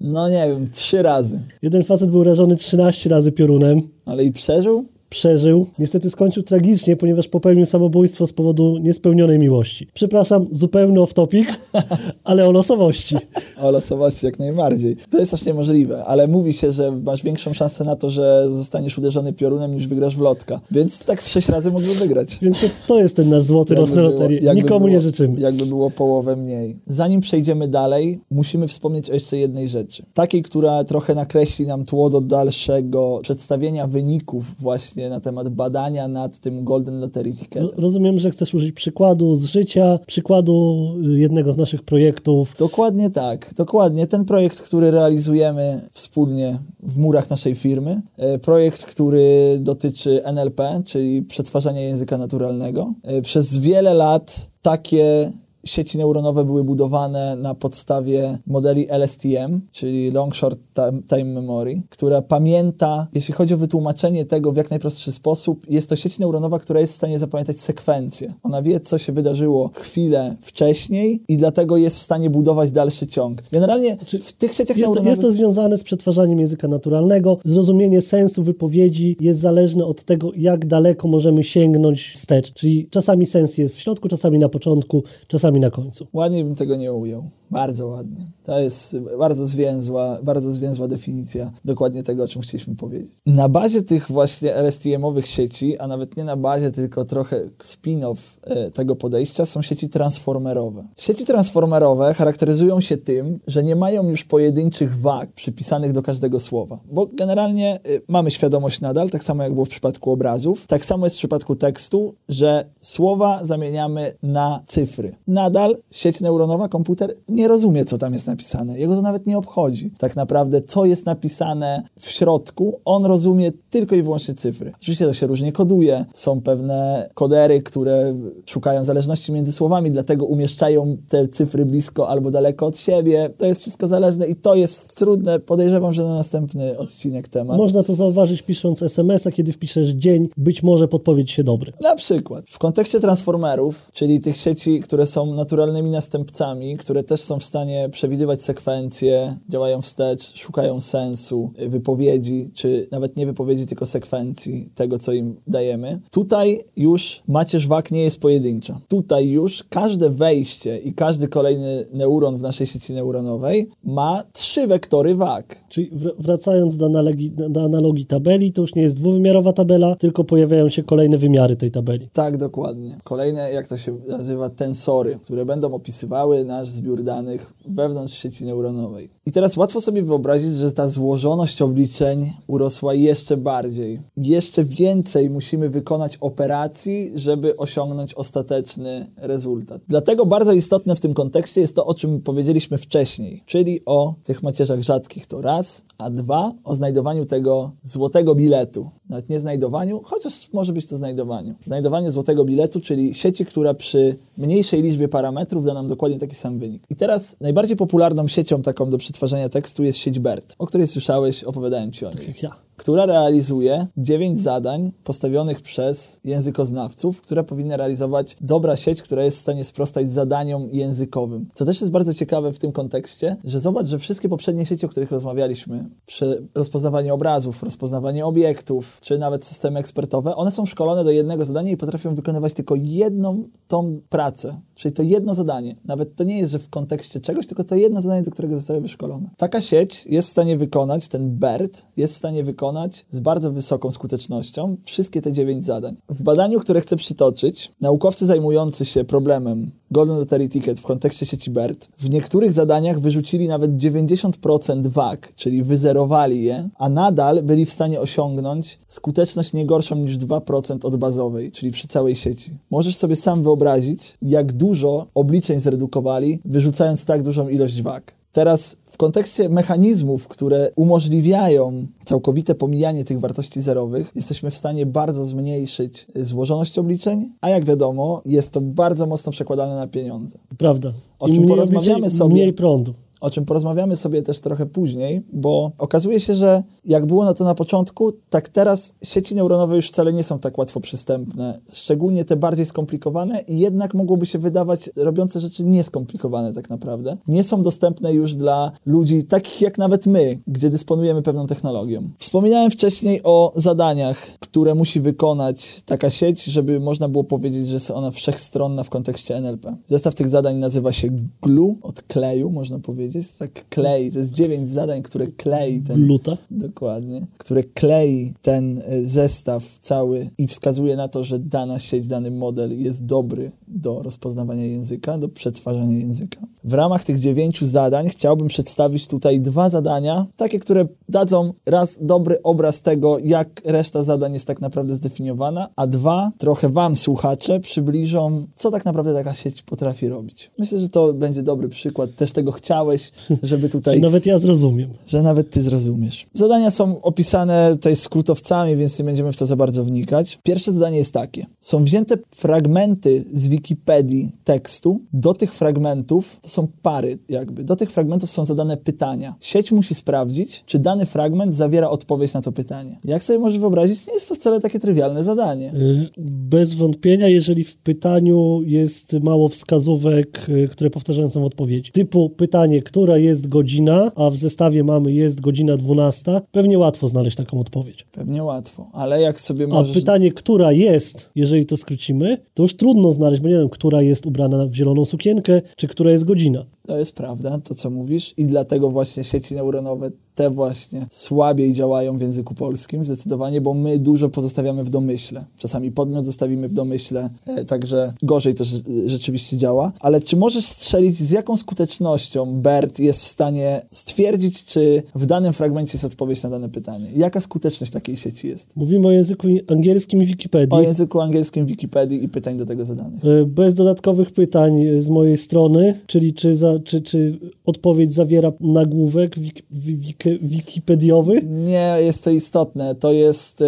No 0.00 0.28
nie 0.28 0.48
wiem, 0.48 0.70
trzy 0.70 1.02
razy. 1.02 1.40
Jeden 1.62 1.84
facet 1.84 2.10
był 2.10 2.24
rażony 2.24 2.56
13 2.56 3.10
razy 3.10 3.32
piorunem. 3.32 3.82
Ale 4.06 4.24
i 4.24 4.32
przeżył? 4.32 4.84
Przeżył. 5.12 5.66
Niestety 5.78 6.10
skończył 6.10 6.42
tragicznie, 6.42 6.96
ponieważ 6.96 7.28
popełnił 7.28 7.66
samobójstwo 7.66 8.26
z 8.26 8.32
powodu 8.32 8.78
niespełnionej 8.78 9.38
miłości. 9.38 9.88
Przepraszam, 9.94 10.46
zupełny 10.50 11.00
off-topic, 11.00 11.44
ale 12.24 12.46
o 12.48 12.52
losowości. 12.52 13.16
O 13.60 13.70
losowości 13.70 14.26
jak 14.26 14.38
najbardziej. 14.38 14.96
To 15.10 15.18
jest 15.18 15.30
też 15.30 15.46
niemożliwe, 15.46 16.04
ale 16.04 16.26
mówi 16.26 16.52
się, 16.52 16.72
że 16.72 16.92
masz 16.92 17.22
większą 17.22 17.52
szansę 17.52 17.84
na 17.84 17.96
to, 17.96 18.10
że 18.10 18.44
zostaniesz 18.50 18.98
uderzony 18.98 19.32
piorunem 19.32 19.74
niż 19.74 19.86
wygrasz 19.86 20.16
w 20.16 20.20
lotka. 20.20 20.60
Więc 20.70 21.04
tak 21.04 21.22
z 21.22 21.32
sześć 21.32 21.48
razy 21.48 21.70
mógłby 21.70 21.94
wygrać. 21.94 22.38
Więc 22.42 22.60
to, 22.60 22.66
to 22.86 22.98
jest 22.98 23.16
ten 23.16 23.28
nasz 23.28 23.42
złoty 23.42 23.74
los 23.74 23.94
na 23.94 24.02
jakby 24.02 24.62
Nikomu 24.62 24.80
było, 24.80 24.90
nie 24.90 25.00
życzymy. 25.00 25.40
Jakby 25.40 25.66
było 25.66 25.90
połowę 25.90 26.36
mniej. 26.36 26.80
Zanim 26.86 27.20
przejdziemy 27.20 27.68
dalej, 27.68 28.20
musimy 28.30 28.68
wspomnieć 28.68 29.10
o 29.10 29.14
jeszcze 29.14 29.38
jednej 29.38 29.68
rzeczy. 29.68 30.02
Takiej, 30.14 30.42
która 30.42 30.84
trochę 30.84 31.14
nakreśli 31.14 31.66
nam 31.66 31.84
tło 31.84 32.10
do 32.10 32.20
dalszego 32.20 33.18
przedstawienia 33.22 33.86
wyników 33.86 34.44
właśnie 34.58 35.01
na 35.08 35.20
temat 35.20 35.48
badania 35.48 36.08
nad 36.08 36.38
tym 36.38 36.64
Golden 36.64 37.00
Lottery 37.00 37.32
Ticketem. 37.32 37.62
Ro- 37.66 37.72
Rozumiem, 37.76 38.18
że 38.18 38.30
chcesz 38.30 38.54
użyć 38.54 38.72
przykładu 38.72 39.36
z 39.36 39.44
życia, 39.44 39.98
przykładu 40.06 40.86
y, 41.14 41.18
jednego 41.18 41.52
z 41.52 41.56
naszych 41.56 41.82
projektów. 41.82 42.54
Dokładnie 42.58 43.10
tak, 43.10 43.54
dokładnie. 43.56 44.06
Ten 44.06 44.24
projekt, 44.24 44.60
który 44.60 44.90
realizujemy 44.90 45.80
wspólnie 45.92 46.58
w 46.82 46.98
murach 46.98 47.30
naszej 47.30 47.54
firmy, 47.54 48.02
e, 48.16 48.38
projekt, 48.38 48.84
który 48.84 49.58
dotyczy 49.60 50.24
NLP, 50.24 50.82
czyli 50.84 51.22
przetwarzania 51.22 51.80
języka 51.80 52.18
naturalnego. 52.18 52.92
E, 53.02 53.22
Przez 53.22 53.58
wiele 53.58 53.94
lat 53.94 54.50
takie 54.62 55.32
sieci 55.64 55.98
neuronowe 55.98 56.44
były 56.44 56.64
budowane 56.64 57.36
na 57.36 57.54
podstawie 57.54 58.38
modeli 58.46 58.86
LSTM, 58.90 59.60
czyli 59.72 60.10
Long 60.10 60.36
Short 60.36 60.60
Time- 61.08 61.24
Memory, 61.24 61.82
która 61.88 62.22
pamięta, 62.22 63.06
jeśli 63.14 63.34
chodzi 63.34 63.54
o 63.54 63.56
wytłumaczenie 63.56 64.24
tego 64.24 64.52
w 64.52 64.56
jak 64.56 64.70
najprostszy 64.70 65.12
sposób, 65.12 65.70
jest 65.70 65.88
to 65.88 65.96
sieć 65.96 66.18
neuronowa, 66.18 66.58
która 66.58 66.80
jest 66.80 66.92
w 66.92 66.96
stanie 66.96 67.18
zapamiętać 67.18 67.60
sekwencję. 67.60 68.32
Ona 68.42 68.62
wie, 68.62 68.80
co 68.80 68.98
się 68.98 69.12
wydarzyło 69.12 69.70
chwilę 69.74 70.36
wcześniej 70.40 71.22
i 71.28 71.36
dlatego 71.36 71.76
jest 71.76 71.96
w 71.96 72.00
stanie 72.00 72.30
budować 72.30 72.72
dalszy 72.72 73.06
ciąg. 73.06 73.42
Generalnie 73.52 73.96
w 74.22 74.32
tych 74.32 74.54
sieciach 74.54 74.76
Jest 74.76 74.88
to, 74.88 74.94
neuronowych... 74.94 75.10
jest 75.10 75.22
to 75.22 75.30
związane 75.30 75.78
z 75.78 75.82
przetwarzaniem 75.82 76.40
języka 76.40 76.68
naturalnego. 76.68 77.38
Zrozumienie 77.44 78.00
sensu 78.00 78.42
wypowiedzi 78.42 79.16
jest 79.20 79.40
zależne 79.40 79.84
od 79.84 80.02
tego, 80.02 80.30
jak 80.36 80.66
daleko 80.66 81.08
możemy 81.08 81.44
sięgnąć 81.44 82.12
wstecz. 82.14 82.52
Czyli 82.52 82.88
czasami 82.90 83.26
sens 83.26 83.58
jest 83.58 83.76
w 83.76 83.80
środku, 83.80 84.08
czasami 84.08 84.38
na 84.38 84.48
początku, 84.48 85.02
czasami 85.28 85.51
na 85.60 85.70
końcu. 85.70 86.06
Ładnie 86.12 86.44
bym 86.44 86.54
tego 86.54 86.76
nie 86.76 86.92
ujął. 86.92 87.30
Bardzo 87.52 87.86
ładnie. 87.86 88.26
To 88.42 88.60
jest 88.60 88.96
bardzo 89.18 89.46
zwięzła, 89.46 90.18
bardzo 90.22 90.52
zwięzła 90.52 90.88
definicja 90.88 91.52
dokładnie 91.64 92.02
tego, 92.02 92.22
o 92.22 92.28
czym 92.28 92.42
chcieliśmy 92.42 92.76
powiedzieć. 92.76 93.12
Na 93.26 93.48
bazie 93.48 93.82
tych 93.82 94.10
właśnie 94.10 94.54
LSTM-owych 94.54 95.26
sieci, 95.26 95.78
a 95.78 95.86
nawet 95.86 96.16
nie 96.16 96.24
na 96.24 96.36
bazie, 96.36 96.70
tylko 96.70 97.04
trochę 97.04 97.44
spin-off 97.58 98.16
e, 98.42 98.70
tego 98.70 98.96
podejścia, 98.96 99.44
są 99.44 99.62
sieci 99.62 99.88
transformerowe. 99.88 100.88
Sieci 100.96 101.24
transformerowe 101.24 102.14
charakteryzują 102.14 102.80
się 102.80 102.96
tym, 102.96 103.40
że 103.46 103.62
nie 103.62 103.76
mają 103.76 104.08
już 104.08 104.24
pojedynczych 104.24 105.00
wag 105.00 105.32
przypisanych 105.32 105.92
do 105.92 106.02
każdego 106.02 106.38
słowa, 106.38 106.78
bo 106.92 107.06
generalnie 107.06 107.72
e, 107.72 107.78
mamy 108.08 108.30
świadomość 108.30 108.80
nadal, 108.80 109.10
tak 109.10 109.24
samo 109.24 109.42
jak 109.42 109.52
było 109.52 109.64
w 109.64 109.68
przypadku 109.68 110.10
obrazów, 110.10 110.66
tak 110.66 110.84
samo 110.84 111.06
jest 111.06 111.16
w 111.16 111.18
przypadku 111.18 111.56
tekstu, 111.56 112.14
że 112.28 112.64
słowa 112.80 113.44
zamieniamy 113.44 114.12
na 114.22 114.60
cyfry. 114.66 115.14
Nadal 115.26 115.76
sieć 115.90 116.20
neuronowa, 116.20 116.68
komputer 116.68 117.14
nie 117.28 117.41
nie 117.42 117.48
rozumie, 117.48 117.84
co 117.84 117.98
tam 117.98 118.14
jest 118.14 118.26
napisane. 118.26 118.78
Jego 118.78 118.96
to 118.96 119.02
nawet 119.02 119.26
nie 119.26 119.38
obchodzi. 119.38 119.90
Tak 119.98 120.16
naprawdę, 120.16 120.60
co 120.60 120.84
jest 120.84 121.06
napisane 121.06 121.82
w 122.00 122.10
środku, 122.10 122.80
on 122.84 123.04
rozumie 123.04 123.52
tylko 123.70 123.96
i 123.96 124.02
wyłącznie 124.02 124.34
cyfry. 124.34 124.72
Oczywiście 124.80 125.06
to 125.06 125.14
się 125.14 125.26
różnie 125.26 125.52
koduje. 125.52 126.04
Są 126.12 126.40
pewne 126.40 127.08
kodery, 127.14 127.62
które 127.62 128.14
szukają 128.46 128.84
zależności 128.84 129.32
między 129.32 129.52
słowami, 129.52 129.90
dlatego 129.90 130.24
umieszczają 130.24 130.96
te 131.08 131.28
cyfry 131.28 131.66
blisko 131.66 132.08
albo 132.08 132.30
daleko 132.30 132.66
od 132.66 132.78
siebie. 132.78 133.30
To 133.38 133.46
jest 133.46 133.60
wszystko 133.60 133.88
zależne 133.88 134.26
i 134.26 134.36
to 134.36 134.54
jest 134.54 134.94
trudne. 134.94 135.40
Podejrzewam, 135.40 135.92
że 135.92 136.04
na 136.04 136.14
następny 136.14 136.78
odcinek 136.78 137.28
temat. 137.28 137.56
Można 137.56 137.82
to 137.82 137.94
zauważyć 137.94 138.42
pisząc 138.42 138.82
SMS-a, 138.82 139.30
kiedy 139.30 139.52
wpiszesz 139.52 139.88
dzień, 139.88 140.28
być 140.36 140.62
może 140.62 140.88
podpowiedź 140.88 141.30
się 141.30 141.44
dobry. 141.44 141.72
Na 141.80 141.94
przykład. 141.94 142.44
W 142.48 142.58
kontekście 142.58 143.00
transformerów, 143.00 143.90
czyli 143.92 144.20
tych 144.20 144.36
sieci, 144.36 144.80
które 144.80 145.06
są 145.06 145.34
naturalnymi 145.34 145.90
następcami, 145.90 146.76
które 146.76 147.02
też 147.02 147.20
są 147.20 147.31
w 147.38 147.44
stanie 147.44 147.88
przewidywać 147.92 148.42
sekwencje, 148.42 149.36
działają 149.48 149.82
wstecz, 149.82 150.36
szukają 150.38 150.80
sensu, 150.80 151.50
wypowiedzi, 151.68 152.50
czy 152.54 152.88
nawet 152.90 153.16
nie 153.16 153.26
wypowiedzi, 153.26 153.66
tylko 153.66 153.86
sekwencji 153.86 154.68
tego, 154.74 154.98
co 154.98 155.12
im 155.12 155.36
dajemy. 155.46 156.00
Tutaj 156.10 156.64
już 156.76 157.22
macierz 157.28 157.66
wak 157.68 157.90
nie 157.90 158.02
jest 158.02 158.20
pojedyncza. 158.20 158.80
Tutaj 158.88 159.28
już 159.28 159.64
każde 159.68 160.10
wejście 160.10 160.78
i 160.78 160.94
każdy 160.94 161.28
kolejny 161.28 161.84
neuron 161.92 162.38
w 162.38 162.42
naszej 162.42 162.66
sieci 162.66 162.92
neuronowej 162.92 163.68
ma 163.84 164.22
trzy 164.32 164.66
wektory 164.66 165.14
wak. 165.14 165.56
Czyli 165.68 165.90
wr- 165.90 166.14
wracając 166.18 166.76
do 166.76 166.86
analogii, 166.86 167.30
do 167.30 167.64
analogii 167.64 168.06
tabeli, 168.06 168.52
to 168.52 168.60
już 168.60 168.74
nie 168.74 168.82
jest 168.82 168.96
dwuwymiarowa 168.96 169.52
tabela, 169.52 169.96
tylko 169.96 170.24
pojawiają 170.24 170.68
się 170.68 170.82
kolejne 170.82 171.18
wymiary 171.18 171.56
tej 171.56 171.70
tabeli. 171.70 172.08
Tak, 172.12 172.36
dokładnie. 172.36 172.98
Kolejne, 173.04 173.52
jak 173.52 173.68
to 173.68 173.78
się 173.78 173.98
nazywa, 174.08 174.50
tensory, 174.50 175.18
które 175.22 175.44
będą 175.44 175.74
opisywały 175.74 176.44
nasz 176.44 176.68
zbiór 176.68 177.04
danych 177.14 177.52
wewnątrz 177.68 178.14
sieci 178.14 178.44
neuronowej. 178.44 179.08
I 179.26 179.32
teraz 179.32 179.56
łatwo 179.56 179.80
sobie 179.80 180.02
wyobrazić, 180.02 180.54
że 180.54 180.72
ta 180.72 180.88
złożoność 180.88 181.62
obliczeń 181.62 182.32
urosła 182.46 182.94
jeszcze 182.94 183.36
bardziej. 183.36 184.00
Jeszcze 184.16 184.64
więcej 184.64 185.30
musimy 185.30 185.70
wykonać 185.70 186.16
operacji, 186.20 187.12
żeby 187.14 187.56
osiągnąć 187.56 188.14
ostateczny 188.14 189.06
rezultat. 189.16 189.82
Dlatego 189.88 190.26
bardzo 190.26 190.52
istotne 190.52 190.96
w 190.96 191.00
tym 191.00 191.14
kontekście 191.14 191.60
jest 191.60 191.76
to, 191.76 191.86
o 191.86 191.94
czym 191.94 192.20
powiedzieliśmy 192.20 192.78
wcześniej, 192.78 193.42
czyli 193.46 193.80
o 193.86 194.14
tych 194.24 194.42
macierzach 194.42 194.82
rzadkich 194.82 195.26
to 195.26 195.42
raz, 195.42 195.82
a 195.98 196.10
dwa 196.10 196.52
o 196.64 196.74
znajdowaniu 196.74 197.26
tego 197.26 197.72
złotego 197.82 198.34
biletu. 198.34 198.90
Nawet 199.08 199.28
nie 199.28 199.40
znajdowaniu, 199.40 200.00
chociaż 200.04 200.52
może 200.52 200.72
być 200.72 200.86
to 200.86 200.96
znajdowaniu. 200.96 201.54
Znajdowaniu 201.66 202.10
złotego 202.10 202.44
biletu, 202.44 202.80
czyli 202.80 203.14
sieci, 203.14 203.46
która 203.46 203.74
przy 203.74 204.16
mniejszej 204.38 204.82
liczbie 204.82 205.08
parametrów 205.08 205.64
da 205.64 205.74
nam 205.74 205.88
dokładnie 205.88 206.18
taki 206.18 206.34
sam 206.34 206.58
wynik. 206.58 206.82
I 206.90 206.96
teraz 207.02 207.36
najbardziej 207.40 207.76
popularną 207.76 208.28
siecią 208.28 208.62
taką 208.62 208.90
do 208.90 208.98
przetwarzania 208.98 209.48
tekstu 209.48 209.82
jest 209.82 209.98
sieć 209.98 210.20
BERT, 210.20 210.54
o 210.58 210.66
której 210.66 210.86
słyszałeś, 210.86 211.44
opowiadałem 211.44 211.90
Ci 211.90 212.06
o 212.06 212.10
niej 212.10 212.28
Jak 212.28 212.42
ja. 212.42 212.56
Która 212.76 213.06
realizuje 213.06 213.86
dziewięć 213.96 214.40
zadań 214.40 214.92
postawionych 215.04 215.60
przez 215.60 216.20
językoznawców, 216.24 217.20
które 217.20 217.44
powinny 217.44 217.76
realizować 217.76 218.36
dobra 218.40 218.76
sieć, 218.76 219.02
która 219.02 219.24
jest 219.24 219.36
w 219.36 219.40
stanie 219.40 219.64
sprostać 219.64 220.10
zadaniom 220.10 220.68
językowym. 220.72 221.46
Co 221.54 221.64
też 221.64 221.80
jest 221.80 221.92
bardzo 221.92 222.14
ciekawe 222.14 222.52
w 222.52 222.58
tym 222.58 222.72
kontekście, 222.72 223.36
że 223.44 223.60
zobacz, 223.60 223.86
że 223.86 223.98
wszystkie 223.98 224.28
poprzednie 224.28 224.66
sieci, 224.66 224.86
o 224.86 224.88
których 224.88 225.10
rozmawialiśmy, 225.10 225.84
przy 226.06 226.48
rozpoznawaniu 226.54 227.14
obrazów, 227.14 227.62
rozpoznawanie 227.62 228.26
obiektów, 228.26 228.98
czy 229.00 229.18
nawet 229.18 229.46
systemy 229.46 229.80
ekspertowe, 229.80 230.36
one 230.36 230.50
są 230.50 230.66
szkolone 230.66 231.04
do 231.04 231.10
jednego 231.10 231.44
zadania 231.44 231.70
i 231.70 231.76
potrafią 231.76 232.14
wykonywać 232.14 232.54
tylko 232.54 232.74
jedną 232.74 233.42
tą 233.68 233.98
pracę, 234.08 234.60
czyli 234.74 234.94
to 234.94 235.02
jedno 235.02 235.34
zadanie. 235.34 235.76
Nawet 235.84 236.16
to 236.16 236.24
nie 236.24 236.38
jest, 236.38 236.52
że 236.52 236.58
w 236.58 236.68
kontekście 236.68 237.20
czegoś, 237.20 237.46
tylko 237.46 237.64
to 237.64 237.74
jedno 237.74 238.00
zadanie, 238.00 238.22
do 238.22 238.30
którego 238.30 238.56
zostały 238.56 238.80
wyszkolone. 238.80 239.30
Taka 239.36 239.60
sieć 239.60 240.06
jest 240.06 240.28
w 240.28 240.30
stanie 240.30 240.56
wykonać, 240.56 241.08
ten 241.08 241.30
BERT 241.30 241.86
jest 241.96 242.14
w 242.14 242.16
stanie 242.16 242.44
wykonać 242.44 242.71
z 243.08 243.20
bardzo 243.20 243.52
wysoką 243.52 243.90
skutecznością 243.90 244.76
wszystkie 244.84 245.22
te 245.22 245.32
dziewięć 245.32 245.64
zadań. 245.64 245.96
W 246.08 246.22
badaniu, 246.22 246.60
które 246.60 246.80
chcę 246.80 246.96
przytoczyć, 246.96 247.72
naukowcy 247.80 248.26
zajmujący 248.26 248.84
się 248.84 249.04
problemem 249.04 249.70
Golden 249.90 250.18
Lottery 250.18 250.48
Ticket 250.48 250.80
w 250.80 250.82
kontekście 250.82 251.26
sieci 251.26 251.50
BERT 251.50 251.88
w 251.98 252.10
niektórych 252.10 252.52
zadaniach 252.52 253.00
wyrzucili 253.00 253.48
nawet 253.48 253.70
90% 253.70 254.86
wag, 254.86 255.34
czyli 255.34 255.62
wyzerowali 255.62 256.42
je, 256.44 256.68
a 256.78 256.88
nadal 256.88 257.42
byli 257.42 257.64
w 257.64 257.72
stanie 257.72 258.00
osiągnąć 258.00 258.78
skuteczność 258.86 259.52
nie 259.52 259.66
gorszą 259.66 259.96
niż 259.96 260.18
2% 260.18 260.86
od 260.86 260.96
bazowej, 260.96 261.50
czyli 261.50 261.72
przy 261.72 261.88
całej 261.88 262.16
sieci. 262.16 262.50
Możesz 262.70 262.96
sobie 262.96 263.16
sam 263.16 263.42
wyobrazić, 263.42 264.18
jak 264.22 264.52
dużo 264.52 265.06
obliczeń 265.14 265.58
zredukowali, 265.58 266.40
wyrzucając 266.44 267.04
tak 267.04 267.22
dużą 267.22 267.48
ilość 267.48 267.82
wag. 267.82 268.21
Teraz 268.32 268.76
w 268.86 268.96
kontekście 268.96 269.48
mechanizmów, 269.48 270.28
które 270.28 270.70
umożliwiają 270.76 271.86
całkowite 272.04 272.54
pomijanie 272.54 273.04
tych 273.04 273.20
wartości 273.20 273.60
zerowych, 273.60 274.12
jesteśmy 274.14 274.50
w 274.50 274.56
stanie 274.56 274.86
bardzo 274.86 275.24
zmniejszyć 275.24 276.06
złożoność 276.16 276.78
obliczeń, 276.78 277.32
a 277.40 277.48
jak 277.48 277.64
wiadomo, 277.64 278.22
jest 278.26 278.50
to 278.52 278.60
bardzo 278.60 279.06
mocno 279.06 279.32
przekładane 279.32 279.76
na 279.76 279.86
pieniądze. 279.86 280.38
Prawda. 280.58 280.92
O 281.18 281.28
Im 281.28 281.34
czym 281.34 281.46
porozmawiamy 281.46 281.96
obliczeń, 281.96 282.18
sobie. 282.18 282.34
Mniej 282.34 282.52
prądu. 282.52 282.94
O 283.22 283.30
czym 283.30 283.44
porozmawiamy 283.44 283.96
sobie 283.96 284.22
też 284.22 284.40
trochę 284.40 284.66
później, 284.66 285.22
bo 285.32 285.72
okazuje 285.78 286.20
się, 286.20 286.34
że 286.34 286.62
jak 286.84 287.06
było 287.06 287.24
na 287.24 287.34
to 287.34 287.44
na 287.44 287.54
początku, 287.54 288.12
tak 288.30 288.48
teraz 288.48 288.94
sieci 289.02 289.34
neuronowe 289.34 289.76
już 289.76 289.88
wcale 289.88 290.12
nie 290.12 290.22
są 290.22 290.38
tak 290.38 290.58
łatwo 290.58 290.80
przystępne, 290.80 291.58
szczególnie 291.72 292.24
te 292.24 292.36
bardziej 292.36 292.66
skomplikowane 292.66 293.40
i 293.40 293.58
jednak 293.58 293.94
mogłoby 293.94 294.26
się 294.26 294.38
wydawać 294.38 294.90
robiące 294.96 295.40
rzeczy 295.40 295.64
nieskomplikowane 295.64 296.52
tak 296.52 296.70
naprawdę. 296.70 297.16
Nie 297.28 297.44
są 297.44 297.62
dostępne 297.62 298.12
już 298.12 298.34
dla 298.34 298.72
ludzi 298.86 299.24
takich 299.24 299.60
jak 299.60 299.78
nawet 299.78 300.06
my, 300.06 300.38
gdzie 300.46 300.70
dysponujemy 300.70 301.22
pewną 301.22 301.46
technologią. 301.46 302.10
Wspominałem 302.18 302.70
wcześniej 302.70 303.20
o 303.24 303.52
zadaniach, 303.54 304.18
które 304.40 304.74
musi 304.74 305.00
wykonać 305.00 305.82
taka 305.86 306.10
sieć, 306.10 306.44
żeby 306.44 306.80
można 306.80 307.08
było 307.08 307.24
powiedzieć, 307.24 307.66
że 307.66 307.74
jest 307.74 307.90
ona 307.90 308.10
wszechstronna 308.10 308.84
w 308.84 308.90
kontekście 308.90 309.36
NLP. 309.36 309.76
Zestaw 309.86 310.14
tych 310.14 310.28
zadań 310.28 310.56
nazywa 310.56 310.92
się 310.92 311.08
GLU, 311.42 311.78
od 311.82 312.02
kleju 312.02 312.50
można 312.50 312.78
powiedzieć, 312.78 313.11
tak 313.38 313.68
klei, 313.68 314.12
to 314.12 314.18
jest 314.18 314.32
dziewięć 314.32 314.70
zadań, 314.70 315.02
które 315.02 315.26
klei 315.26 315.80
ten... 315.80 316.06
Gluta. 316.06 316.36
Dokładnie. 316.50 317.26
Które 317.38 317.62
klei 317.62 318.34
ten 318.42 318.82
e, 318.86 319.06
zestaw 319.06 319.78
cały 319.80 320.30
i 320.38 320.46
wskazuje 320.46 320.96
na 320.96 321.08
to, 321.08 321.24
że 321.24 321.38
dana 321.38 321.78
sieć, 321.78 322.06
dany 322.06 322.30
model 322.30 322.82
jest 322.82 323.04
dobry 323.04 323.50
do 323.68 324.02
rozpoznawania 324.02 324.66
języka, 324.66 325.18
do 325.18 325.28
przetwarzania 325.28 325.98
języka. 325.98 326.38
W 326.64 326.72
ramach 326.72 327.04
tych 327.04 327.18
dziewięciu 327.18 327.66
zadań 327.66 328.08
chciałbym 328.08 328.48
przedstawić 328.48 329.08
tutaj 329.08 329.40
dwa 329.40 329.68
zadania, 329.68 330.26
takie, 330.36 330.58
które 330.58 330.86
dadzą 331.08 331.52
raz 331.66 331.98
dobry 332.00 332.42
obraz 332.42 332.82
tego, 332.82 333.18
jak 333.18 333.60
reszta 333.64 334.02
zadań 334.02 334.32
jest 334.32 334.46
tak 334.46 334.60
naprawdę 334.60 334.94
zdefiniowana, 334.94 335.68
a 335.76 335.86
dwa, 335.86 336.30
trochę 336.38 336.68
wam, 336.68 336.96
słuchacze, 336.96 337.60
przybliżą, 337.60 338.46
co 338.54 338.70
tak 338.70 338.84
naprawdę 338.84 339.14
taka 339.14 339.34
sieć 339.34 339.62
potrafi 339.62 340.08
robić. 340.08 340.50
Myślę, 340.58 340.78
że 340.78 340.88
to 340.88 341.12
będzie 341.12 341.42
dobry 341.42 341.68
przykład. 341.68 342.14
Też 342.14 342.32
tego 342.32 342.52
chciałeś, 342.52 343.01
żeby 343.42 343.68
tutaj 343.68 343.94
Że 343.94 344.00
nawet 344.00 344.26
ja 344.26 344.38
zrozumiem. 344.38 344.90
że 345.06 345.22
nawet 345.22 345.50
ty 345.50 345.62
zrozumiesz. 345.62 346.26
Zadania 346.34 346.70
są 346.70 347.02
opisane 347.02 347.70
tutaj 347.72 347.96
skrótowcami, 347.96 348.76
więc 348.76 348.98
nie 348.98 349.04
będziemy 349.04 349.32
w 349.32 349.36
to 349.36 349.46
za 349.46 349.56
bardzo 349.56 349.84
wnikać. 349.84 350.38
Pierwsze 350.42 350.72
zadanie 350.72 350.98
jest 350.98 351.12
takie. 351.12 351.46
Są 351.60 351.84
wzięte 351.84 352.14
fragmenty 352.34 353.24
z 353.32 353.48
Wikipedii 353.48 354.32
tekstu. 354.44 355.00
Do 355.12 355.34
tych 355.34 355.54
fragmentów, 355.54 356.38
to 356.42 356.48
są 356.48 356.68
pary 356.82 357.18
jakby, 357.28 357.64
do 357.64 357.76
tych 357.76 357.90
fragmentów 357.90 358.30
są 358.30 358.44
zadane 358.44 358.76
pytania. 358.76 359.34
Sieć 359.40 359.72
musi 359.72 359.94
sprawdzić, 359.94 360.62
czy 360.66 360.78
dany 360.78 361.06
fragment 361.06 361.54
zawiera 361.56 361.90
odpowiedź 361.90 362.34
na 362.34 362.40
to 362.40 362.52
pytanie. 362.52 362.98
Jak 363.04 363.22
sobie 363.24 363.38
możesz 363.38 363.58
wyobrazić, 363.58 364.06
nie 364.06 364.14
jest 364.14 364.28
to 364.28 364.34
wcale 364.34 364.60
takie 364.60 364.78
trywialne 364.78 365.24
zadanie. 365.24 365.72
Y, 365.74 366.10
Bez 366.26 366.74
wątpienia, 366.74 367.28
jeżeli 367.28 367.64
w 367.64 367.76
pytaniu 367.76 368.60
jest 368.64 369.12
mało 369.12 369.48
wskazówek, 369.48 370.48
y, 370.48 370.68
które 370.68 370.90
powtarzają 370.90 371.30
są 371.30 371.40
w 371.40 371.44
odpowiedzi. 371.44 371.92
Typu 371.92 372.30
pytanie, 372.30 372.82
która 372.92 373.18
jest 373.18 373.48
godzina, 373.48 374.12
a 374.16 374.30
w 374.30 374.36
zestawie 374.36 374.84
mamy 374.84 375.12
jest 375.12 375.40
godzina 375.40 375.76
12, 375.76 376.40
pewnie 376.52 376.78
łatwo 376.78 377.08
znaleźć 377.08 377.36
taką 377.36 377.60
odpowiedź. 377.60 378.06
Pewnie 378.12 378.42
łatwo, 378.44 378.86
ale 378.92 379.20
jak 379.20 379.40
sobie 379.40 379.64
A 379.64 379.68
możesz... 379.68 379.94
pytanie, 379.94 380.32
która 380.32 380.72
jest, 380.72 381.30
jeżeli 381.34 381.66
to 381.66 381.76
skrócimy, 381.76 382.38
to 382.54 382.62
już 382.62 382.76
trudno 382.76 383.12
znaleźć, 383.12 383.42
bo 383.42 383.48
nie 383.48 383.54
wiem, 383.54 383.68
która 383.68 384.02
jest 384.02 384.26
ubrana 384.26 384.66
w 384.66 384.74
zieloną 384.74 385.04
sukienkę, 385.04 385.62
czy 385.76 385.88
która 385.88 386.10
jest 386.10 386.24
godzina. 386.24 386.64
To 386.86 386.98
jest 386.98 387.12
prawda, 387.12 387.58
to 387.58 387.74
co 387.74 387.90
mówisz 387.90 388.34
i 388.36 388.46
dlatego 388.46 388.90
właśnie 388.90 389.24
sieci 389.24 389.54
neuronowe 389.54 390.10
te 390.34 390.50
właśnie 390.50 391.06
słabiej 391.10 391.72
działają 391.72 392.18
w 392.18 392.20
języku 392.20 392.54
polskim 392.54 393.04
zdecydowanie, 393.04 393.60
bo 393.60 393.74
my 393.74 393.98
dużo 393.98 394.28
pozostawiamy 394.28 394.84
w 394.84 394.90
domyśle. 394.90 395.44
Czasami 395.58 395.90
podmiot 395.92 396.26
zostawimy 396.26 396.68
w 396.68 396.74
domyśle, 396.74 397.30
e, 397.46 397.64
także 397.64 398.12
gorzej 398.22 398.54
to 398.54 398.64
rze- 398.64 399.08
rzeczywiście 399.08 399.56
działa. 399.56 399.92
Ale 400.00 400.20
czy 400.20 400.36
możesz 400.36 400.64
strzelić, 400.66 401.16
z 401.16 401.30
jaką 401.30 401.56
skutecznością 401.56 402.60
BERT 402.60 402.98
jest 402.98 403.20
w 403.20 403.26
stanie 403.26 403.82
stwierdzić, 403.90 404.64
czy 404.64 405.02
w 405.14 405.26
danym 405.26 405.52
fragmencie 405.52 405.90
jest 405.94 406.04
odpowiedź 406.04 406.42
na 406.42 406.50
dane 406.50 406.68
pytanie? 406.68 407.06
Jaka 407.16 407.40
skuteczność 407.40 407.92
takiej 407.92 408.16
sieci 408.16 408.48
jest? 408.48 408.76
Mówimy 408.76 409.08
o 409.08 409.10
języku 409.10 409.46
angielskim 409.68 410.22
i 410.22 410.26
Wikipedii. 410.26 410.78
O 410.78 410.82
języku 410.82 411.20
angielskim 411.20 411.66
Wikipedii 411.66 412.24
i 412.24 412.28
pytań 412.28 412.56
do 412.56 412.66
tego 412.66 412.84
zadanych. 412.84 413.24
Y, 413.24 413.46
Bez 413.46 413.74
dodatkowych 413.74 414.30
pytań 414.32 414.72
z 414.98 415.08
mojej 415.08 415.36
strony, 415.36 416.00
czyli 416.06 416.34
czy 416.34 416.56
za 416.56 416.71
czy, 416.80 417.00
czy 417.00 417.38
odpowiedź 417.66 418.12
zawiera 418.14 418.52
nagłówek 418.60 419.38
wik, 419.38 419.62
wik, 419.70 420.24
wikipediowy. 420.42 421.42
Nie 421.42 421.96
jest 422.00 422.24
to 422.24 422.30
istotne. 422.30 422.94
To 422.94 423.12
jest 423.12 423.60
y, 423.60 423.64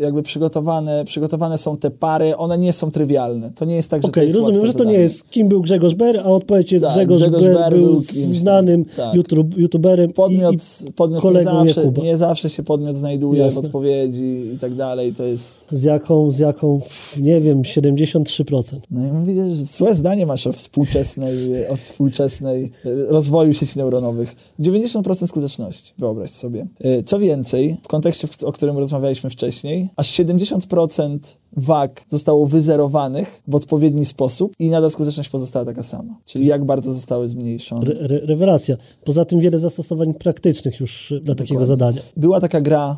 jakby 0.00 0.22
przygotowane, 0.22 1.04
przygotowane 1.04 1.58
są 1.58 1.76
te 1.76 1.90
pary, 1.90 2.36
one 2.36 2.58
nie 2.58 2.72
są 2.72 2.90
trywialne. 2.90 3.50
To 3.54 3.64
nie 3.64 3.74
jest 3.74 3.90
tak, 3.90 4.02
że 4.02 4.08
Okej, 4.08 4.20
to 4.22 4.24
jest 4.24 4.36
rozumiem, 4.36 4.66
że 4.66 4.72
to 4.72 4.78
nie 4.78 4.84
zadanie. 4.84 5.02
jest 5.02 5.30
kim 5.30 5.48
był 5.48 5.62
Grzegorz 5.62 5.94
Ber, 5.94 6.20
a 6.20 6.24
odpowiedź 6.24 6.72
jest 6.72 6.84
Tak, 6.86 6.94
Grzegorz, 6.94 7.20
Grzegorz 7.20 7.42
Ber, 7.42 7.54
Ber 7.54 7.72
był 7.72 7.96
znanym 7.98 8.84
Tak. 8.84 9.14
YouTube, 9.14 9.56
youtuberem 9.58 10.12
Podmiot, 10.12 10.54
i, 10.54 10.88
i 10.88 10.92
podmiot 10.92 11.18
nie, 11.18 11.22
kolegą 11.22 11.66
zawsze, 11.66 11.80
Jakuba. 11.80 12.02
nie 12.02 12.16
zawsze 12.16 12.50
się 12.50 12.62
podmiot 12.62 12.96
znajduje 12.96 13.40
Jasne. 13.40 13.62
w 13.62 13.64
odpowiedzi 13.64 14.50
i 14.54 14.58
tak 14.58 14.74
dalej. 14.74 15.12
To 15.12 15.24
jest... 15.24 15.68
z 15.70 15.82
jaką, 15.82 16.30
z 16.30 16.38
jaką, 16.38 16.80
nie 17.20 17.40
wiem, 17.40 17.62
73%. 17.62 18.80
No 18.90 19.06
i 19.06 19.26
widzę, 19.26 19.54
że 19.54 19.64
złe 19.64 19.94
zdanie 19.94 20.26
masz 20.26 20.46
o 20.46 20.52
współczesnej, 20.52 21.32
o 21.70 21.76
współczesnej 21.76 22.41
e, 22.50 22.68
rozwoju 23.08 23.54
sieci 23.54 23.78
neuronowych. 23.78 24.36
90% 24.60 25.26
skuteczności, 25.26 25.92
wyobraź 25.98 26.30
sobie. 26.30 26.66
E, 26.80 27.02
Co 27.02 27.18
więcej, 27.18 27.76
w 27.82 27.88
kontekście, 27.88 28.28
o 28.44 28.52
którym 28.52 28.78
rozmawialiśmy 28.78 29.30
wcześniej, 29.30 29.88
aż 29.96 30.12
70% 30.12 31.18
wag 31.56 32.04
zostało 32.08 32.46
wyzerowanych 32.46 33.42
w 33.48 33.54
odpowiedni 33.54 34.04
sposób 34.04 34.52
i 34.58 34.68
nadal 34.68 34.90
skuteczność 34.90 35.28
pozostała 35.28 35.64
taka 35.64 35.82
sama. 35.82 36.16
Czyli 36.24 36.46
jak 36.46 36.64
bardzo 36.64 36.92
zostały 36.92 37.28
zmniejszone. 37.28 37.86
Re, 37.86 38.00
re, 38.00 38.18
rewelacja. 38.18 38.76
Poza 39.04 39.24
tym 39.24 39.40
wiele 39.40 39.58
zastosowań 39.58 40.14
praktycznych 40.14 40.80
już 40.80 41.14
dla 41.22 41.34
takiego 41.34 41.64
zadania. 41.64 42.00
Była 42.16 42.40
taka 42.40 42.60
gra, 42.60 42.96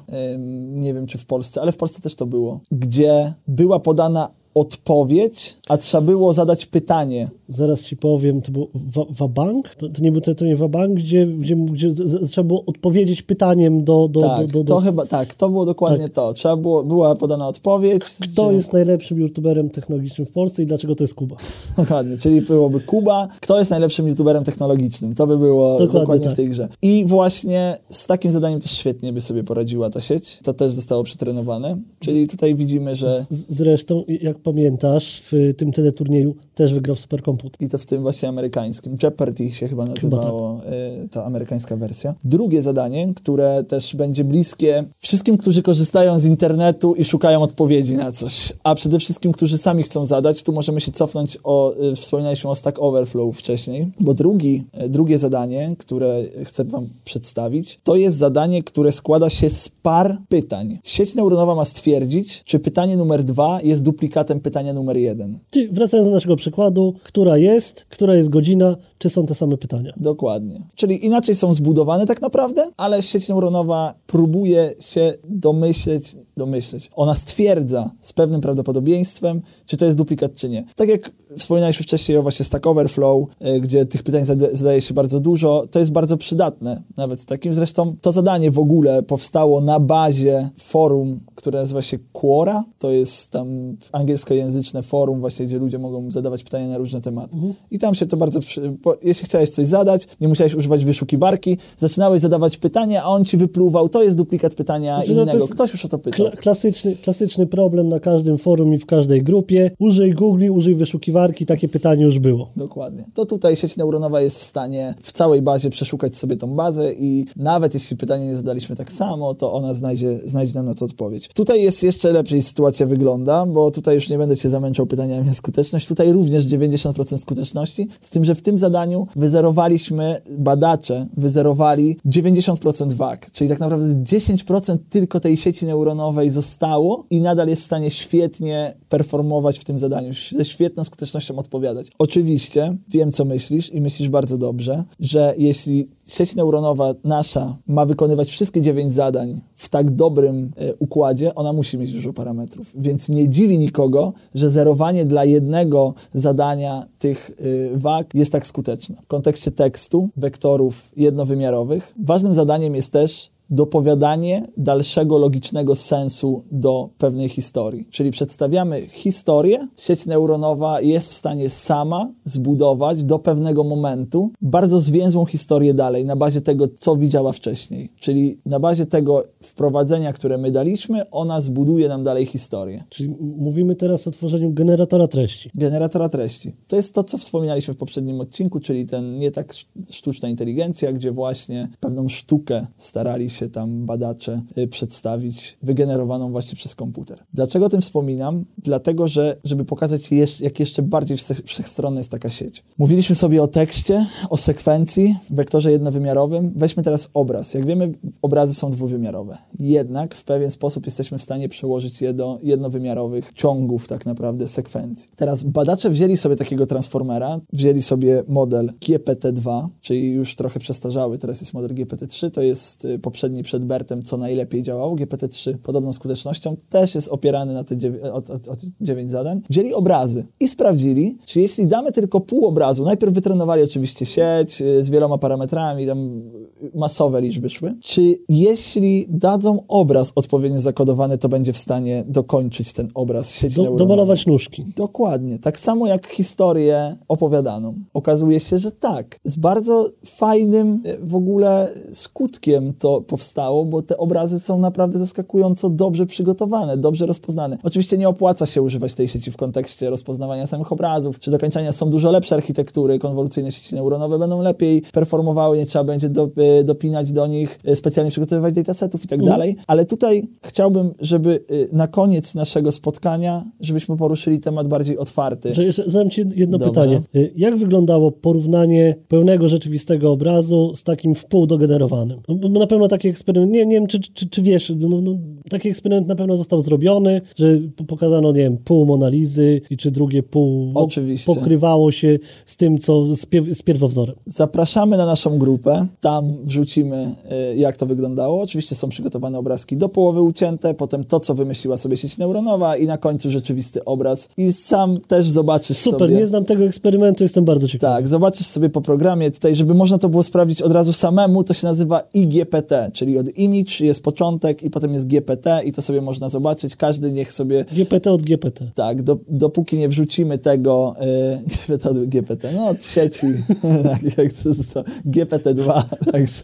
nie 0.68 0.94
wiem 0.94 1.06
czy 1.06 1.18
w 1.18 1.26
Polsce, 1.26 1.60
ale 1.60 1.72
w 1.72 1.76
Polsce 1.76 2.02
też 2.02 2.14
to 2.14 2.26
było, 2.26 2.60
gdzie 2.72 3.34
była 3.48 3.80
podana 3.80 4.28
odpowiedź, 4.54 5.56
a 5.68 5.76
trzeba 5.76 6.00
było 6.00 6.32
zadać 6.32 6.66
pytanie. 6.66 7.28
Zaraz 7.48 7.82
ci 7.82 7.96
powiem, 7.96 8.42
to 8.42 8.52
był 8.52 8.68
wa- 8.74 9.06
Wabank? 9.10 9.74
To, 9.74 9.88
to 9.88 10.02
nie 10.02 10.12
był 10.12 10.20
to, 10.20 10.34
to 10.34 10.44
nie 10.44 10.56
Wabank, 10.56 10.94
gdzie, 10.94 11.26
gdzie, 11.26 11.56
gdzie 11.56 11.90
z, 11.92 11.96
z, 11.96 12.30
trzeba 12.30 12.48
było 12.48 12.64
odpowiedzieć 12.66 13.22
pytaniem 13.22 13.84
do... 13.84 14.08
do, 14.08 14.20
tak, 14.20 14.46
do, 14.46 14.52
do, 14.52 14.58
to 14.58 14.64
do 14.64 14.80
chyba, 14.80 15.06
tak, 15.06 15.34
to 15.34 15.48
było 15.48 15.66
dokładnie 15.66 16.04
Tak. 16.04 16.12
to. 16.12 16.32
Trzeba 16.32 16.56
było, 16.56 16.84
była 16.84 17.14
podana 17.14 17.48
odpowiedź. 17.48 18.02
Kto 18.32 18.50
że- 18.50 18.56
jest 18.56 18.72
najlepszym 18.72 19.18
youtuberem 19.20 19.70
technologicznym 19.70 20.26
w 20.26 20.30
Polsce 20.30 20.62
i 20.62 20.66
dlaczego 20.66 20.94
to 20.94 21.04
jest 21.04 21.14
Kuba? 21.14 21.36
Dokładnie, 21.76 22.16
czyli 22.16 22.40
byłoby 22.40 22.80
Kuba. 22.80 23.28
Kto 23.40 23.58
jest 23.58 23.70
najlepszym 23.70 24.08
youtuberem 24.08 24.44
technologicznym? 24.44 25.14
To 25.14 25.26
by 25.26 25.38
było 25.38 25.78
Dokładnie 25.78 26.00
dokładnie, 26.00 26.24
tak. 26.24 26.34
w 26.34 26.36
tej 26.36 26.48
grze. 26.48 26.68
I 26.82 27.04
właśnie 27.06 27.74
z 27.88 28.06
takim 28.06 28.32
zadaniem 28.32 28.60
też 28.60 28.70
świetnie 28.70 29.12
by 29.12 29.20
sobie 29.20 29.44
poradziła 29.44 29.90
ta 29.90 30.00
sieć. 30.00 30.38
To 30.42 30.52
też 30.52 30.72
zostało 30.72 31.02
przetrenowane. 31.02 31.76
Czyli 32.00 32.26
tutaj 32.26 32.54
widzimy, 32.54 32.96
że... 32.96 33.22
Z, 33.22 33.46
zresztą, 33.48 34.04
jak 34.08 34.38
pamiętasz, 34.38 35.22
w 35.32 35.52
tym 35.56 35.72
teleturnieju 35.72 36.34
też 36.54 36.74
wygrał 36.74 36.96
superkomputer. 36.96 37.66
I 37.66 37.68
to 37.68 37.78
w 37.78 37.86
tym 37.86 38.02
właśnie 38.02 38.28
amerykańskim. 38.28 38.96
Jeopardy 39.02 39.52
się 39.52 39.68
chyba 39.68 39.84
nazywało 39.84 40.60
y, 41.04 41.08
ta 41.08 41.24
amerykańska 41.24 41.76
wersja. 41.76 42.14
Drugie 42.24 42.62
zadanie, 42.62 43.14
które 43.16 43.64
też 43.64 43.96
będzie 43.96 44.24
bliskie 44.24 44.84
wszystkim, 45.00 45.38
którzy 45.38 45.62
korzystają 45.62 46.18
z 46.18 46.24
internetu 46.24 46.94
i 46.94 47.04
szukają 47.04 47.42
odpowiedzi 47.42 47.96
na 47.96 48.12
coś, 48.12 48.52
a 48.64 48.74
przede 48.74 48.98
wszystkim, 48.98 49.32
którzy 49.32 49.58
sami 49.58 49.82
chcą 49.82 50.04
zadać. 50.04 50.42
Tu 50.42 50.52
możemy 50.52 50.80
się 50.80 50.92
cofnąć 50.92 51.38
o, 51.44 51.74
y, 51.92 51.96
wspominaliśmy 51.96 52.50
o 52.50 52.54
Stack 52.54 52.78
Overflow 52.78 53.36
wcześniej, 53.36 53.92
bo 54.00 54.14
drugi, 54.14 54.64
y, 54.84 54.88
drugie 54.88 55.18
zadanie, 55.18 55.76
które 55.78 56.22
chcę 56.44 56.64
wam 56.64 56.86
przedstawić, 57.04 57.80
to 57.84 57.96
jest 57.96 58.16
zadanie, 58.16 58.62
które 58.62 58.92
składa 58.92 59.30
się 59.30 59.50
z 59.50 59.68
par 59.68 60.18
pytań. 60.28 60.78
Sieć 60.84 61.14
neuronowa 61.14 61.54
ma 61.54 61.64
stwierdzić, 61.64 62.42
czy 62.44 62.58
pytanie 62.58 62.96
numer 62.96 63.24
dwa 63.24 63.60
jest 63.62 63.82
duplikatem 63.82 64.40
pytania 64.40 64.72
numer 64.72 64.96
jeden. 64.96 65.38
Czyli 65.50 65.68
wracając 65.68 66.08
do 66.08 66.14
naszego 66.14 66.36
przykładu, 66.44 66.94
która 67.04 67.38
jest, 67.38 67.86
która 67.88 68.14
jest 68.14 68.28
godzina, 68.28 68.76
czy 68.98 69.10
są 69.10 69.26
te 69.26 69.34
same 69.34 69.56
pytania? 69.56 69.92
Dokładnie. 69.96 70.60
Czyli 70.74 71.06
inaczej 71.06 71.34
są 71.34 71.54
zbudowane 71.54 72.06
tak 72.06 72.22
naprawdę, 72.22 72.70
ale 72.76 73.02
sieć 73.02 73.28
neuronowa 73.28 73.94
próbuje 74.06 74.72
się 74.80 75.12
domyśleć, 75.28 76.16
domyśleć. 76.36 76.90
Ona 76.96 77.14
stwierdza 77.14 77.90
z 78.00 78.12
pewnym 78.12 78.40
prawdopodobieństwem, 78.40 79.42
czy 79.66 79.76
to 79.76 79.84
jest 79.84 79.96
duplikat, 79.98 80.34
czy 80.34 80.48
nie. 80.48 80.64
Tak 80.76 80.88
jak 80.88 81.12
wspominaliśmy 81.38 81.82
wcześniej 81.82 82.18
o 82.18 82.22
właśnie 82.22 82.44
Stack 82.44 82.66
Overflow, 82.66 83.28
y, 83.56 83.60
gdzie 83.60 83.86
tych 83.86 84.02
pytań 84.02 84.24
zada- 84.24 84.50
zadaje 84.52 84.80
się 84.80 84.94
bardzo 84.94 85.20
dużo, 85.20 85.64
to 85.70 85.78
jest 85.78 85.92
bardzo 85.92 86.16
przydatne. 86.16 86.82
Nawet 86.96 87.24
takim 87.24 87.54
zresztą 87.54 87.96
to 88.00 88.12
zadanie 88.12 88.50
w 88.50 88.58
ogóle 88.58 89.02
powstało 89.02 89.60
na 89.60 89.80
bazie 89.80 90.48
forum, 90.58 91.20
które 91.34 91.60
nazywa 91.60 91.82
się 91.82 91.98
Quora. 92.12 92.64
To 92.78 92.90
jest 92.90 93.30
tam 93.30 93.76
angielskojęzyczne 93.92 94.82
forum 94.82 95.20
właśnie, 95.20 95.46
gdzie 95.46 95.58
ludzie 95.58 95.78
mogą 95.78 96.10
zadawać 96.10 96.33
pytania 96.42 96.68
na 96.68 96.78
różne 96.78 97.00
tematy. 97.00 97.38
I 97.70 97.78
tam 97.78 97.94
się 97.94 98.06
to 98.06 98.16
bardzo... 98.16 98.40
Przy... 98.40 98.76
Jeśli 99.02 99.26
chciałeś 99.26 99.50
coś 99.50 99.66
zadać, 99.66 100.06
nie 100.20 100.28
musiałeś 100.28 100.54
używać 100.54 100.84
wyszukiwarki, 100.84 101.58
zaczynałeś 101.78 102.20
zadawać 102.20 102.58
pytanie, 102.58 103.02
a 103.02 103.06
on 103.06 103.24
ci 103.24 103.36
wypluwał, 103.36 103.88
to 103.88 104.02
jest 104.02 104.16
duplikat 104.16 104.54
pytania 104.54 104.96
Znaczy, 104.96 105.14
no 105.14 105.22
innego. 105.22 105.38
jest 105.38 105.54
Ktoś 105.54 105.72
już 105.72 105.84
o 105.84 105.88
to 105.88 105.98
pytał. 105.98 106.26
Kla- 106.26 106.36
klasyczny, 106.36 106.96
klasyczny 106.96 107.46
problem 107.46 107.88
na 107.88 108.00
każdym 108.00 108.38
forum 108.38 108.74
i 108.74 108.78
w 108.78 108.86
każdej 108.86 109.22
grupie. 109.22 109.70
Użyj 109.78 110.12
Google, 110.14 110.50
użyj 110.50 110.74
wyszukiwarki, 110.74 111.46
takie 111.46 111.68
pytanie 111.68 112.04
już 112.04 112.18
było. 112.18 112.50
Dokładnie. 112.56 113.04
To 113.14 113.26
tutaj 113.26 113.56
sieć 113.56 113.76
neuronowa 113.76 114.20
jest 114.20 114.38
w 114.38 114.42
stanie 114.42 114.94
w 115.02 115.12
całej 115.12 115.42
bazie 115.42 115.70
przeszukać 115.70 116.16
sobie 116.16 116.36
tą 116.36 116.54
bazę 116.54 116.92
i 116.92 117.26
nawet 117.36 117.74
jeśli 117.74 117.96
pytanie 117.96 118.26
nie 118.26 118.36
zadaliśmy 118.36 118.76
tak 118.76 118.92
samo, 118.92 119.34
to 119.34 119.52
ona 119.52 119.74
znajdzie, 119.74 120.18
znajdzie 120.18 120.54
nam 120.54 120.66
na 120.66 120.74
to 120.74 120.84
odpowiedź. 120.84 121.28
Tutaj 121.34 121.62
jest 121.62 121.82
jeszcze 121.82 122.12
lepiej 122.12 122.42
sytuacja 122.42 122.86
wygląda, 122.86 123.46
bo 123.46 123.70
tutaj 123.70 123.94
już 123.94 124.08
nie 124.08 124.18
będę 124.18 124.36
cię 124.36 124.48
zamęczał 124.48 124.86
pytaniami 124.86 125.30
o 125.30 125.34
skuteczność. 125.34 125.88
Tutaj 125.88 126.12
również 126.24 126.46
90% 126.46 127.18
skuteczności, 127.18 127.88
z 128.00 128.10
tym, 128.10 128.24
że 128.24 128.34
w 128.34 128.42
tym 128.42 128.58
zadaniu 128.58 129.06
wyzerowaliśmy, 129.16 130.16
badacze 130.38 131.06
wyzerowali 131.16 131.96
90% 132.06 132.92
wag, 132.92 133.30
czyli 133.30 133.50
tak 133.50 133.60
naprawdę 133.60 133.94
10% 133.94 134.78
tylko 134.90 135.20
tej 135.20 135.36
sieci 135.36 135.66
neuronowej 135.66 136.30
zostało 136.30 137.06
i 137.10 137.20
nadal 137.20 137.48
jest 137.48 137.62
w 137.62 137.64
stanie 137.64 137.90
świetnie 137.90 138.74
performować 138.88 139.58
w 139.58 139.64
tym 139.64 139.78
zadaniu, 139.78 140.12
ze 140.32 140.44
świetną 140.44 140.84
skutecznością 140.84 141.36
odpowiadać. 141.36 141.88
Oczywiście 141.98 142.76
wiem, 142.88 143.12
co 143.12 143.24
myślisz 143.24 143.72
i 143.72 143.80
myślisz 143.80 144.08
bardzo 144.08 144.38
dobrze, 144.38 144.84
że 145.00 145.34
jeśli 145.38 145.88
sieć 146.08 146.36
neuronowa 146.36 146.94
nasza 147.04 147.56
ma 147.66 147.86
wykonywać 147.86 148.28
wszystkie 148.28 148.62
9 148.62 148.92
zadań 148.92 149.40
w 149.56 149.68
tak 149.68 149.90
dobrym 149.90 150.52
e, 150.56 150.74
układzie, 150.74 151.34
ona 151.34 151.52
musi 151.52 151.78
mieć 151.78 151.92
dużo 151.92 152.12
parametrów. 152.12 152.72
Więc 152.74 153.08
nie 153.08 153.28
dziwi 153.28 153.58
nikogo, 153.58 154.12
że 154.34 154.50
zerowanie 154.50 155.04
dla 155.04 155.24
jednego 155.24 155.94
zadania 156.12 156.86
tych 156.98 157.30
y, 157.30 157.70
wag 157.74 158.14
jest 158.14 158.32
tak 158.32 158.46
skuteczne. 158.46 158.96
W 159.04 159.06
kontekście 159.06 159.50
tekstu, 159.50 160.08
wektorów 160.16 160.92
jednowymiarowych, 160.96 161.94
ważnym 162.04 162.34
zadaniem 162.34 162.74
jest 162.74 162.92
też 162.92 163.33
dopowiadanie 163.50 164.42
dalszego 164.56 165.18
logicznego 165.18 165.74
sensu 165.74 166.42
do 166.52 166.88
pewnej 166.98 167.28
historii. 167.28 167.88
Czyli 167.90 168.10
przedstawiamy 168.10 168.80
historię, 168.80 169.68
sieć 169.76 170.06
neuronowa 170.06 170.80
jest 170.80 171.10
w 171.10 171.14
stanie 171.14 171.50
sama 171.50 172.12
zbudować 172.24 173.04
do 173.04 173.18
pewnego 173.18 173.64
momentu 173.64 174.30
bardzo 174.42 174.80
zwięzłą 174.80 175.26
historię 175.26 175.74
dalej, 175.74 176.04
na 176.04 176.16
bazie 176.16 176.40
tego, 176.40 176.68
co 176.80 176.96
widziała 176.96 177.32
wcześniej. 177.32 177.88
Czyli 178.00 178.36
na 178.46 178.60
bazie 178.60 178.86
tego 178.86 179.22
wprowadzenia, 179.42 180.12
które 180.12 180.38
my 180.38 180.50
daliśmy, 180.50 181.10
ona 181.10 181.40
zbuduje 181.40 181.88
nam 181.88 182.04
dalej 182.04 182.26
historię. 182.26 182.84
Czyli 182.88 183.14
mówimy 183.20 183.74
teraz 183.74 184.06
o 184.06 184.10
tworzeniu 184.10 184.52
generatora 184.52 185.08
treści. 185.08 185.50
Generatora 185.54 186.08
treści. 186.08 186.52
To 186.68 186.76
jest 186.76 186.94
to, 186.94 187.02
co 187.04 187.18
wspominaliśmy 187.18 187.74
w 187.74 187.76
poprzednim 187.76 188.20
odcinku, 188.20 188.60
czyli 188.60 188.86
ten 188.86 189.18
nie 189.18 189.30
tak 189.30 189.50
sz- 189.50 189.94
sztuczna 189.94 190.28
inteligencja, 190.28 190.92
gdzie 190.92 191.12
właśnie 191.12 191.68
pewną 191.80 192.08
sztukę 192.08 192.66
starali 192.76 193.30
się 193.30 193.33
tam 193.52 193.86
badacze 193.86 194.42
y, 194.58 194.68
przedstawić, 194.68 195.58
wygenerowaną 195.62 196.30
właśnie 196.30 196.56
przez 196.56 196.74
komputer. 196.74 197.24
Dlaczego 197.34 197.66
o 197.66 197.68
tym 197.68 197.80
wspominam? 197.80 198.44
Dlatego, 198.58 199.08
że 199.08 199.36
żeby 199.44 199.64
pokazać, 199.64 200.10
jak 200.40 200.60
jeszcze 200.60 200.82
bardziej 200.82 201.16
wszechstronna 201.44 202.00
jest 202.00 202.10
taka 202.10 202.30
sieć. 202.30 202.64
Mówiliśmy 202.78 203.14
sobie 203.14 203.42
o 203.42 203.48
tekście, 203.48 204.06
o 204.30 204.36
sekwencji, 204.36 205.16
wektorze 205.30 205.72
jednowymiarowym. 205.72 206.52
Weźmy 206.56 206.82
teraz 206.82 207.08
obraz. 207.14 207.54
Jak 207.54 207.66
wiemy, 207.66 207.92
obrazy 208.22 208.54
są 208.54 208.70
dwuwymiarowe. 208.70 209.38
Jednak 209.58 210.14
w 210.14 210.24
pewien 210.24 210.50
sposób 210.50 210.86
jesteśmy 210.86 211.18
w 211.18 211.22
stanie 211.22 211.48
przełożyć 211.48 212.02
je 212.02 212.14
do 212.14 212.38
jednowymiarowych 212.42 213.32
ciągów 213.34 213.88
tak 213.88 214.06
naprawdę 214.06 214.48
sekwencji. 214.48 215.10
Teraz 215.16 215.42
badacze 215.42 215.90
wzięli 215.90 216.16
sobie 216.16 216.36
takiego 216.36 216.66
transformera, 216.66 217.40
wzięli 217.52 217.82
sobie 217.82 218.22
model 218.28 218.70
GPT-2, 218.80 219.68
czyli 219.80 220.10
już 220.10 220.36
trochę 220.36 220.60
przestarzały, 220.60 221.18
teraz 221.18 221.40
jest 221.40 221.54
model 221.54 221.74
GPT-3, 221.74 222.30
to 222.30 222.42
jest 222.42 222.84
y, 222.84 222.98
poprzedni 222.98 223.23
poprzedni 223.24 223.42
przed 223.42 223.64
Bertem, 223.64 224.02
co 224.02 224.16
najlepiej 224.16 224.62
działało, 224.62 224.96
GPT-3 224.96 225.56
podobną 225.56 225.92
skutecznością, 225.92 226.56
też 226.70 226.94
jest 226.94 227.08
opierany 227.08 227.52
na 227.52 227.64
te 227.64 227.76
dziewię- 227.76 228.12
od, 228.12 228.30
od, 228.30 228.48
od 228.48 228.58
9 228.80 229.10
zadań. 229.10 229.42
Wzięli 229.50 229.74
obrazy 229.74 230.26
i 230.40 230.48
sprawdzili, 230.48 231.18
czy 231.24 231.40
jeśli 231.40 231.66
damy 231.66 231.92
tylko 231.92 232.20
pół 232.20 232.46
obrazu, 232.46 232.84
najpierw 232.84 233.12
wytrenowali 233.12 233.62
oczywiście 233.62 234.06
sieć 234.06 234.62
y, 234.62 234.82
z 234.82 234.90
wieloma 234.90 235.18
parametrami, 235.18 235.86
tam 235.86 236.18
y, 236.62 236.78
masowe 236.78 237.20
liczby 237.20 237.48
szły, 237.50 237.74
czy 237.80 238.14
jeśli 238.28 239.06
dadzą 239.08 239.62
obraz 239.68 240.12
odpowiednio 240.14 240.60
zakodowany, 240.60 241.18
to 241.18 241.28
będzie 241.28 241.52
w 241.52 241.58
stanie 241.58 242.04
dokończyć 242.06 242.72
ten 242.72 242.88
obraz 242.94 243.34
sieci 243.34 243.56
Do, 243.56 243.74
domalować 243.74 244.26
nóżki. 244.26 244.64
Dokładnie. 244.76 245.38
Tak 245.38 245.58
samo 245.58 245.86
jak 245.86 246.06
historię 246.06 246.96
opowiadaną. 247.08 247.74
Okazuje 247.94 248.40
się, 248.40 248.58
że 248.58 248.70
tak. 248.70 249.18
Z 249.24 249.36
bardzo 249.36 249.86
fajnym 250.06 250.82
e, 250.84 251.06
w 251.06 251.14
ogóle 251.14 251.68
skutkiem 251.92 252.72
to 252.78 253.00
powstało, 253.14 253.64
bo 253.64 253.82
te 253.82 253.96
obrazy 253.96 254.40
są 254.40 254.58
naprawdę 254.58 254.98
zaskakująco 254.98 255.70
dobrze 255.70 256.06
przygotowane, 256.06 256.76
dobrze 256.76 257.06
rozpoznane. 257.06 257.58
Oczywiście 257.62 257.98
nie 257.98 258.08
opłaca 258.08 258.46
się 258.46 258.62
używać 258.62 258.94
tej 258.94 259.08
sieci 259.08 259.30
w 259.30 259.36
kontekście 259.36 259.90
rozpoznawania 259.90 260.46
samych 260.46 260.72
obrazów 260.72 261.18
czy 261.18 261.30
dokończania. 261.30 261.72
Są 261.72 261.90
dużo 261.90 262.10
lepsze 262.10 262.34
architektury, 262.34 262.98
konwolucyjne 262.98 263.52
sieci 263.52 263.74
neuronowe 263.74 264.18
będą 264.18 264.42
lepiej 264.42 264.82
performowały, 264.92 265.58
nie 265.58 265.66
trzeba 265.66 265.84
będzie 265.84 266.08
do, 266.08 266.30
e, 266.36 266.64
dopinać 266.64 267.12
do 267.12 267.26
nich, 267.26 267.58
e, 267.64 267.76
specjalnie 267.76 268.10
przygotowywać 268.10 268.54
datasetów 268.54 269.04
i 269.04 269.06
tak 269.06 269.24
dalej. 269.24 269.56
Ale 269.66 269.84
tutaj 269.84 270.28
chciałbym, 270.42 270.92
żeby 271.00 271.44
e, 271.72 271.76
na 271.76 271.88
koniec 271.88 272.34
naszego 272.34 272.72
spotkania, 272.72 273.44
żebyśmy 273.60 273.96
poruszyli 273.96 274.40
temat 274.40 274.68
bardziej 274.68 274.98
otwarty. 274.98 275.54
Że 275.54 275.64
jeszcze 275.64 275.82
zadam 275.86 276.10
Ci 276.10 276.24
jedno 276.34 276.58
Dobrze. 276.58 276.70
pytanie. 276.70 277.02
Jak 277.36 277.56
wyglądało 277.56 278.12
porównanie 278.12 278.94
pełnego 279.08 279.48
rzeczywistego 279.48 280.12
obrazu 280.12 280.72
z 280.74 280.84
takim 280.84 281.14
wpół 281.14 281.46
dogenerowanym? 281.46 282.20
Bo 282.28 282.48
na 282.48 282.66
pewno 282.66 282.88
taki 283.04 283.10
eksperyment, 283.10 283.52
nie, 283.52 283.66
nie 283.66 283.76
wiem 283.76 283.86
czy, 283.86 284.00
czy, 284.00 284.28
czy 284.28 284.42
wiesz, 284.42 284.72
no, 284.76 285.00
no, 285.00 285.12
taki 285.50 285.68
eksperyment 285.68 286.08
na 286.08 286.14
pewno 286.14 286.36
został 286.36 286.60
zrobiony, 286.60 287.20
że 287.36 287.54
po- 287.76 287.84
pokazano, 287.84 288.28
nie 288.28 288.38
wiem, 288.38 288.56
pół 288.56 288.86
Monalizy 288.86 289.60
i 289.70 289.76
czy 289.76 289.90
drugie 289.90 290.22
pół 290.22 290.72
no, 290.74 290.80
Oczywiście. 290.80 291.34
pokrywało 291.34 291.92
się 291.92 292.18
z 292.46 292.56
tym, 292.56 292.78
co 292.78 293.14
z, 293.14 293.26
pie, 293.26 293.54
z 293.54 293.62
pierwowzorem. 293.62 294.14
Zapraszamy 294.26 294.96
na 294.96 295.06
naszą 295.06 295.38
grupę. 295.38 295.86
Tam 296.00 296.32
wrzucimy, 296.44 297.14
y, 297.52 297.56
jak 297.56 297.76
to 297.76 297.86
wyglądało. 297.86 298.42
Oczywiście 298.42 298.74
są 298.74 298.88
przygotowane 298.88 299.38
obrazki 299.38 299.76
do 299.76 299.88
połowy 299.88 300.22
ucięte, 300.22 300.74
potem 300.74 301.04
to, 301.04 301.20
co 301.20 301.34
wymyśliła 301.34 301.76
sobie 301.76 301.96
sieć 301.96 302.18
neuronowa 302.18 302.76
i 302.76 302.86
na 302.86 302.98
końcu 302.98 303.30
rzeczywisty 303.30 303.84
obraz. 303.84 304.28
I 304.36 304.52
sam 304.52 305.00
też 305.00 305.26
zobaczysz 305.26 305.76
Super, 305.76 305.98
sobie... 305.98 306.14
nie 306.14 306.26
znam 306.26 306.44
tego 306.44 306.64
eksperymentu, 306.64 307.24
jestem 307.24 307.44
bardzo 307.44 307.68
ciekawy. 307.68 307.94
Tak, 307.94 308.08
zobaczysz 308.08 308.46
sobie 308.46 308.68
po 308.68 308.80
programie 308.80 309.30
tutaj, 309.30 309.56
żeby 309.56 309.74
można 309.74 309.98
to 309.98 310.08
było 310.08 310.22
sprawdzić 310.22 310.62
od 310.62 310.72
razu 310.72 310.92
samemu, 310.92 311.44
to 311.44 311.54
się 311.54 311.66
nazywa 311.66 312.02
IGPT, 312.14 312.72
czyli 312.94 313.18
od 313.18 313.38
image 313.38 313.80
jest 313.80 314.02
początek 314.02 314.62
i 314.62 314.70
potem 314.70 314.94
jest 314.94 315.06
GPT 315.06 315.60
i 315.64 315.72
to 315.72 315.82
sobie 315.82 316.00
można 316.00 316.28
zobaczyć. 316.28 316.76
Każdy 316.76 317.12
niech 317.12 317.32
sobie 317.32 317.64
GPT 317.72 318.12
od 318.12 318.22
GPT. 318.22 318.70
tak, 318.74 319.02
do, 319.02 319.18
dopóki 319.28 319.76
nie 319.76 319.88
wrzucimy 319.88 320.38
tego 320.38 320.94
y, 321.00 321.48
GPT, 321.66 321.90
od 321.90 322.04
GPT, 322.04 322.52
no 322.52 322.66
od 322.66 322.84
sieci, 322.84 323.26
tak, 323.84 324.18
jak 324.18 324.32
to, 324.32 324.50
to, 324.74 324.84
GPT-2, 325.06 325.82
także 326.12 326.42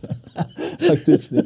faktycznie. 0.80 1.42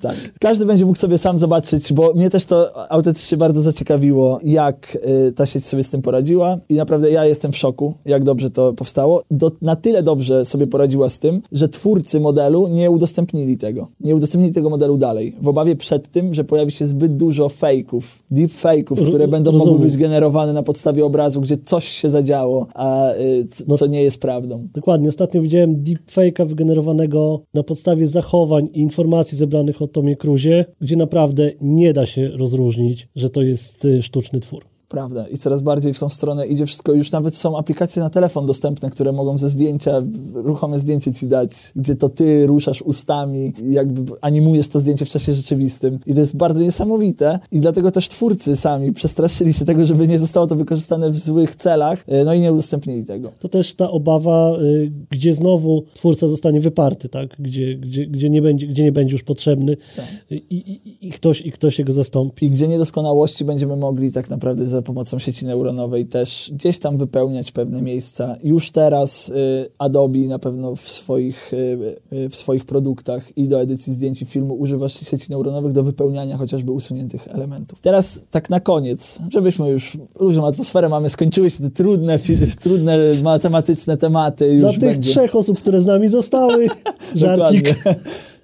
tak, 0.00 0.16
każdy 0.40 0.66
będzie 0.66 0.86
mógł 0.86 0.98
sobie 0.98 1.18
sam 1.18 1.38
zobaczyć, 1.38 1.92
bo 1.92 2.12
mnie 2.14 2.30
też 2.30 2.44
to 2.44 2.90
autentycznie 2.92 3.38
bardzo 3.38 3.62
zaciekawiło, 3.62 4.38
jak 4.44 4.98
y, 5.28 5.32
ta 5.32 5.46
sieć 5.46 5.64
sobie 5.64 5.82
z 5.82 5.90
tym 5.90 6.02
poradziła 6.02 6.58
i 6.68 6.74
naprawdę 6.74 7.10
ja 7.10 7.24
jestem 7.24 7.52
w 7.52 7.56
szoku, 7.56 7.94
jak 8.04 8.24
dobrze 8.24 8.50
to 8.50 8.72
powstało. 8.72 9.22
Do, 9.30 9.52
na 9.62 9.76
tyle 9.76 10.02
dobrze 10.02 10.44
sobie 10.44 10.66
poradziła 10.66 11.08
z 11.08 11.18
tym, 11.18 11.42
że 11.52 11.68
twórcy 11.68 12.20
modelu 12.20 12.68
nie 12.68 12.90
udostępnili 12.90 13.39
tego. 13.58 13.88
Nie 14.00 14.16
udostępnili 14.16 14.54
tego 14.54 14.70
modelu 14.70 14.96
dalej, 14.98 15.34
w 15.42 15.48
obawie 15.48 15.76
przed 15.76 16.10
tym, 16.10 16.34
że 16.34 16.44
pojawi 16.44 16.70
się 16.72 16.86
zbyt 16.86 17.16
dużo 17.16 17.48
fejków, 17.48 18.22
deepfake'ów, 18.32 19.08
które 19.08 19.28
będą 19.28 19.52
mogły 19.52 19.66
rozumiem. 19.66 19.88
być 19.88 19.96
generowane 19.96 20.52
na 20.52 20.62
podstawie 20.62 21.04
obrazu, 21.04 21.40
gdzie 21.40 21.56
coś 21.56 21.88
się 21.88 22.10
zadziało, 22.10 22.66
a 22.74 23.12
y, 23.14 23.46
No- 23.68 23.76
co 23.76 23.86
nie 23.86 24.02
jest 24.02 24.20
prawdą. 24.20 24.68
Dokładnie. 24.74 25.08
Ostatnio 25.08 25.42
widziałem 25.42 25.84
deepfake'a 25.84 26.46
wygenerowanego 26.46 27.40
na 27.54 27.62
podstawie 27.62 28.08
zachowań 28.08 28.68
i 28.72 28.80
informacji 28.80 29.38
zebranych 29.38 29.82
o 29.82 29.88
Tomie 29.88 30.16
Cruzie, 30.16 30.64
gdzie 30.80 30.96
naprawdę 30.96 31.50
nie 31.60 31.92
da 31.92 32.06
się 32.06 32.28
rozróżnić, 32.28 33.08
że 33.16 33.30
to 33.30 33.42
jest 33.42 33.84
y, 33.84 34.02
sztuczny 34.02 34.40
twór. 34.40 34.69
Prawda. 34.90 35.28
I 35.28 35.38
coraz 35.38 35.62
bardziej 35.62 35.94
w 35.94 35.98
tą 35.98 36.08
stronę 36.08 36.46
idzie 36.46 36.66
wszystko. 36.66 36.92
Już 36.92 37.12
nawet 37.12 37.36
są 37.36 37.58
aplikacje 37.58 38.02
na 38.02 38.10
telefon 38.10 38.46
dostępne, 38.46 38.90
które 38.90 39.12
mogą 39.12 39.38
ze 39.38 39.48
zdjęcia, 39.48 40.02
ruchome 40.34 40.78
zdjęcie 40.78 41.12
ci 41.12 41.26
dać, 41.26 41.50
gdzie 41.76 41.96
to 41.96 42.08
ty 42.08 42.46
ruszasz 42.46 42.82
ustami, 42.82 43.52
jakby 43.68 44.12
animujesz 44.20 44.68
to 44.68 44.78
zdjęcie 44.78 45.04
w 45.04 45.08
czasie 45.08 45.32
rzeczywistym. 45.32 45.98
I 46.06 46.14
to 46.14 46.20
jest 46.20 46.36
bardzo 46.36 46.62
niesamowite. 46.62 47.38
I 47.52 47.60
dlatego 47.60 47.90
też 47.90 48.08
twórcy 48.08 48.56
sami 48.56 48.92
przestraszyli 48.92 49.54
się 49.54 49.64
tego, 49.64 49.86
żeby 49.86 50.08
nie 50.08 50.18
zostało 50.18 50.46
to 50.46 50.56
wykorzystane 50.56 51.10
w 51.10 51.16
złych 51.16 51.56
celach, 51.56 52.04
e, 52.06 52.24
no 52.24 52.34
i 52.34 52.40
nie 52.40 52.52
udostępnili 52.52 53.04
tego. 53.04 53.32
To 53.38 53.48
też 53.48 53.74
ta 53.74 53.90
obawa, 53.90 54.58
y, 54.62 54.92
gdzie 55.10 55.32
znowu 55.32 55.84
twórca 55.94 56.28
zostanie 56.28 56.60
wyparty, 56.60 57.08
tak? 57.08 57.36
Gdzie, 57.38 57.74
gdzie, 57.74 58.06
gdzie, 58.06 58.30
nie, 58.30 58.42
będzie, 58.42 58.66
gdzie 58.66 58.84
nie 58.84 58.92
będzie 58.92 59.12
już 59.12 59.22
potrzebny 59.22 59.76
i, 60.30 60.36
i, 60.50 61.06
i, 61.06 61.10
ktoś, 61.10 61.40
i 61.40 61.52
ktoś 61.52 61.78
jego 61.78 61.92
zastąpi. 61.92 62.46
I 62.46 62.50
gdzie 62.50 62.68
niedoskonałości 62.68 63.44
będziemy 63.44 63.76
mogli 63.76 64.12
tak 64.12 64.30
naprawdę 64.30 64.66
za 64.66 64.79
pomocą 64.82 65.18
sieci 65.18 65.46
neuronowej 65.46 66.06
też 66.06 66.50
gdzieś 66.54 66.78
tam 66.78 66.96
wypełniać 66.96 67.52
pewne 67.52 67.82
miejsca. 67.82 68.36
Już 68.42 68.70
teraz 68.70 69.28
y, 69.28 69.66
Adobe 69.78 70.18
na 70.18 70.38
pewno 70.38 70.76
w 70.76 70.88
swoich, 70.88 71.52
y, 71.52 71.56
y, 72.12 72.28
w 72.28 72.36
swoich 72.36 72.64
produktach 72.64 73.38
i 73.38 73.48
do 73.48 73.60
edycji 73.60 73.92
zdjęć 73.92 74.22
i 74.22 74.26
filmu 74.26 74.54
używa 74.54 74.88
sieci 74.88 75.30
neuronowych 75.30 75.72
do 75.72 75.84
wypełniania 75.84 76.36
chociażby 76.36 76.72
usuniętych 76.72 77.28
elementów. 77.28 77.78
Teraz 77.82 78.24
tak 78.30 78.50
na 78.50 78.60
koniec, 78.60 79.18
żebyśmy 79.32 79.70
już 79.70 79.96
różną 80.14 80.46
atmosferę 80.46 80.88
mamy, 80.88 81.08
skończyły 81.08 81.50
się 81.50 81.58
te 81.62 81.70
trudne, 81.70 82.18
trudne 82.60 82.98
matematyczne 83.22 83.96
tematy. 83.96 84.46
Już 84.46 84.60
Dla 84.60 84.70
tych 84.72 84.80
będzie. 84.80 85.10
trzech 85.10 85.36
osób, 85.36 85.60
które 85.60 85.80
z 85.80 85.86
nami 85.86 86.08
zostały, 86.08 86.68
żarcik. 87.14 87.74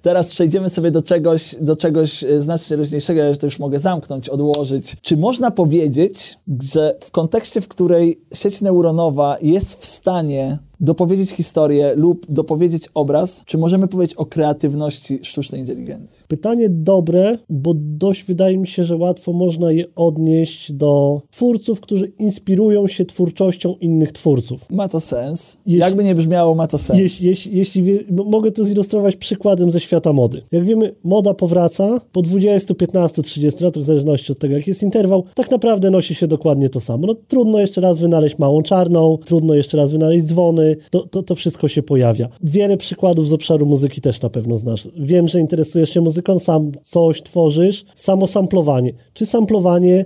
Teraz 0.07 0.33
przejdziemy 0.33 0.69
sobie 0.69 0.90
do 0.90 1.03
czegoś, 1.03 1.57
do 1.61 1.77
czegoś 1.77 2.25
e, 2.25 2.42
znacznie 2.42 2.77
luźniejszego, 2.77 3.21
ja 3.21 3.37
to 3.37 3.47
już 3.47 3.59
mogę 3.59 3.81
zamknąć, 3.81 4.29
odłożyć. 4.29 4.97
Czy 5.03 5.16
można 5.16 5.51
powiedzieć, 5.51 6.38
że 6.62 6.95
w 7.01 7.11
kontekście, 7.11 7.61
w 7.61 7.69
której 7.69 8.21
sieć 8.35 8.61
neuronowa 8.61 9.37
jest 9.42 9.81
w 9.81 9.87
stanie 9.87 10.59
dopowiedzieć 10.80 11.30
historię 11.30 11.92
lub 11.96 12.26
dopowiedzieć 12.28 12.88
obraz, 12.94 13.42
czy 13.46 13.58
możemy 13.58 13.88
powiedzieć 13.88 14.16
o 14.16 14.26
kreatywności 14.26 15.18
sztucznej 15.22 15.60
inteligencji? 15.60 16.24
Pytanie 16.28 16.68
dobre, 16.68 17.38
bo 17.48 17.72
dość 17.76 18.24
wydaje 18.24 18.58
mi 18.58 18.66
się, 18.66 18.84
że 18.84 18.96
łatwo 18.96 19.32
można 19.32 19.72
je 19.72 19.84
odnieść 19.94 20.72
do 20.72 21.22
twórców, 21.30 21.80
którzy 21.80 22.12
inspirują 22.18 22.86
się 22.88 23.04
twórczością 23.04 23.74
innych 23.80 24.12
twórców. 24.12 24.70
Ma 24.70 24.88
to 24.88 25.00
sens. 25.00 25.56
Jeśli- 25.66 25.80
Jakby 25.80 26.04
nie 26.04 26.14
brzmiało, 26.14 26.54
ma 26.54 26.66
to 26.66 26.78
sens. 26.78 26.98
Jeśli, 26.98 27.26
jeśli, 27.26 27.56
jeśli 27.58 27.82
wie, 27.82 28.04
mogę 28.10 28.50
to 28.50 28.64
zilustrować 28.64 29.16
przykładem 29.16 29.70
ze 29.70 29.80
świata 29.80 30.12
mody. 30.12 30.42
Jak 30.52 30.64
wiemy, 30.64 30.94
moda 31.04 31.34
powraca 31.34 32.00
po 32.12 32.22
20, 32.22 32.74
15, 32.74 33.22
30 33.22 33.64
latach, 33.64 33.82
w 33.82 33.86
zależności 33.86 34.32
od 34.32 34.38
tego, 34.38 34.54
jaki 34.54 34.70
jest 34.70 34.82
interwał, 34.82 35.24
tak 35.34 35.50
naprawdę 35.50 35.90
nosi 35.90 36.14
się 36.14 36.26
dokładnie 36.26 36.68
to 36.68 36.80
samo. 36.80 37.06
No, 37.06 37.14
trudno 37.28 37.58
jeszcze 37.58 37.80
raz 37.80 37.98
wynaleźć 37.98 38.38
małą 38.38 38.62
czarną, 38.62 39.18
trudno 39.24 39.54
jeszcze 39.54 39.76
raz 39.76 39.92
wynaleźć 39.92 40.24
dzwony, 40.24 40.65
to, 40.90 41.07
to, 41.07 41.22
to 41.22 41.35
wszystko 41.35 41.68
się 41.68 41.83
pojawia. 41.83 42.29
Wiele 42.42 42.76
przykładów 42.76 43.29
z 43.29 43.33
obszaru 43.33 43.66
muzyki 43.66 44.00
też 44.00 44.22
na 44.22 44.31
pewno 44.31 44.59
znasz. 44.59 44.88
Wiem, 44.96 45.29
że 45.29 45.40
interesujesz 45.40 45.90
się 45.90 46.00
muzyką, 46.00 46.38
sam 46.38 46.72
coś 46.85 47.22
tworzysz. 47.22 47.85
Samo 47.94 48.26
samplowanie. 48.26 48.92
Czy 49.14 49.26
samplowanie 49.26 50.05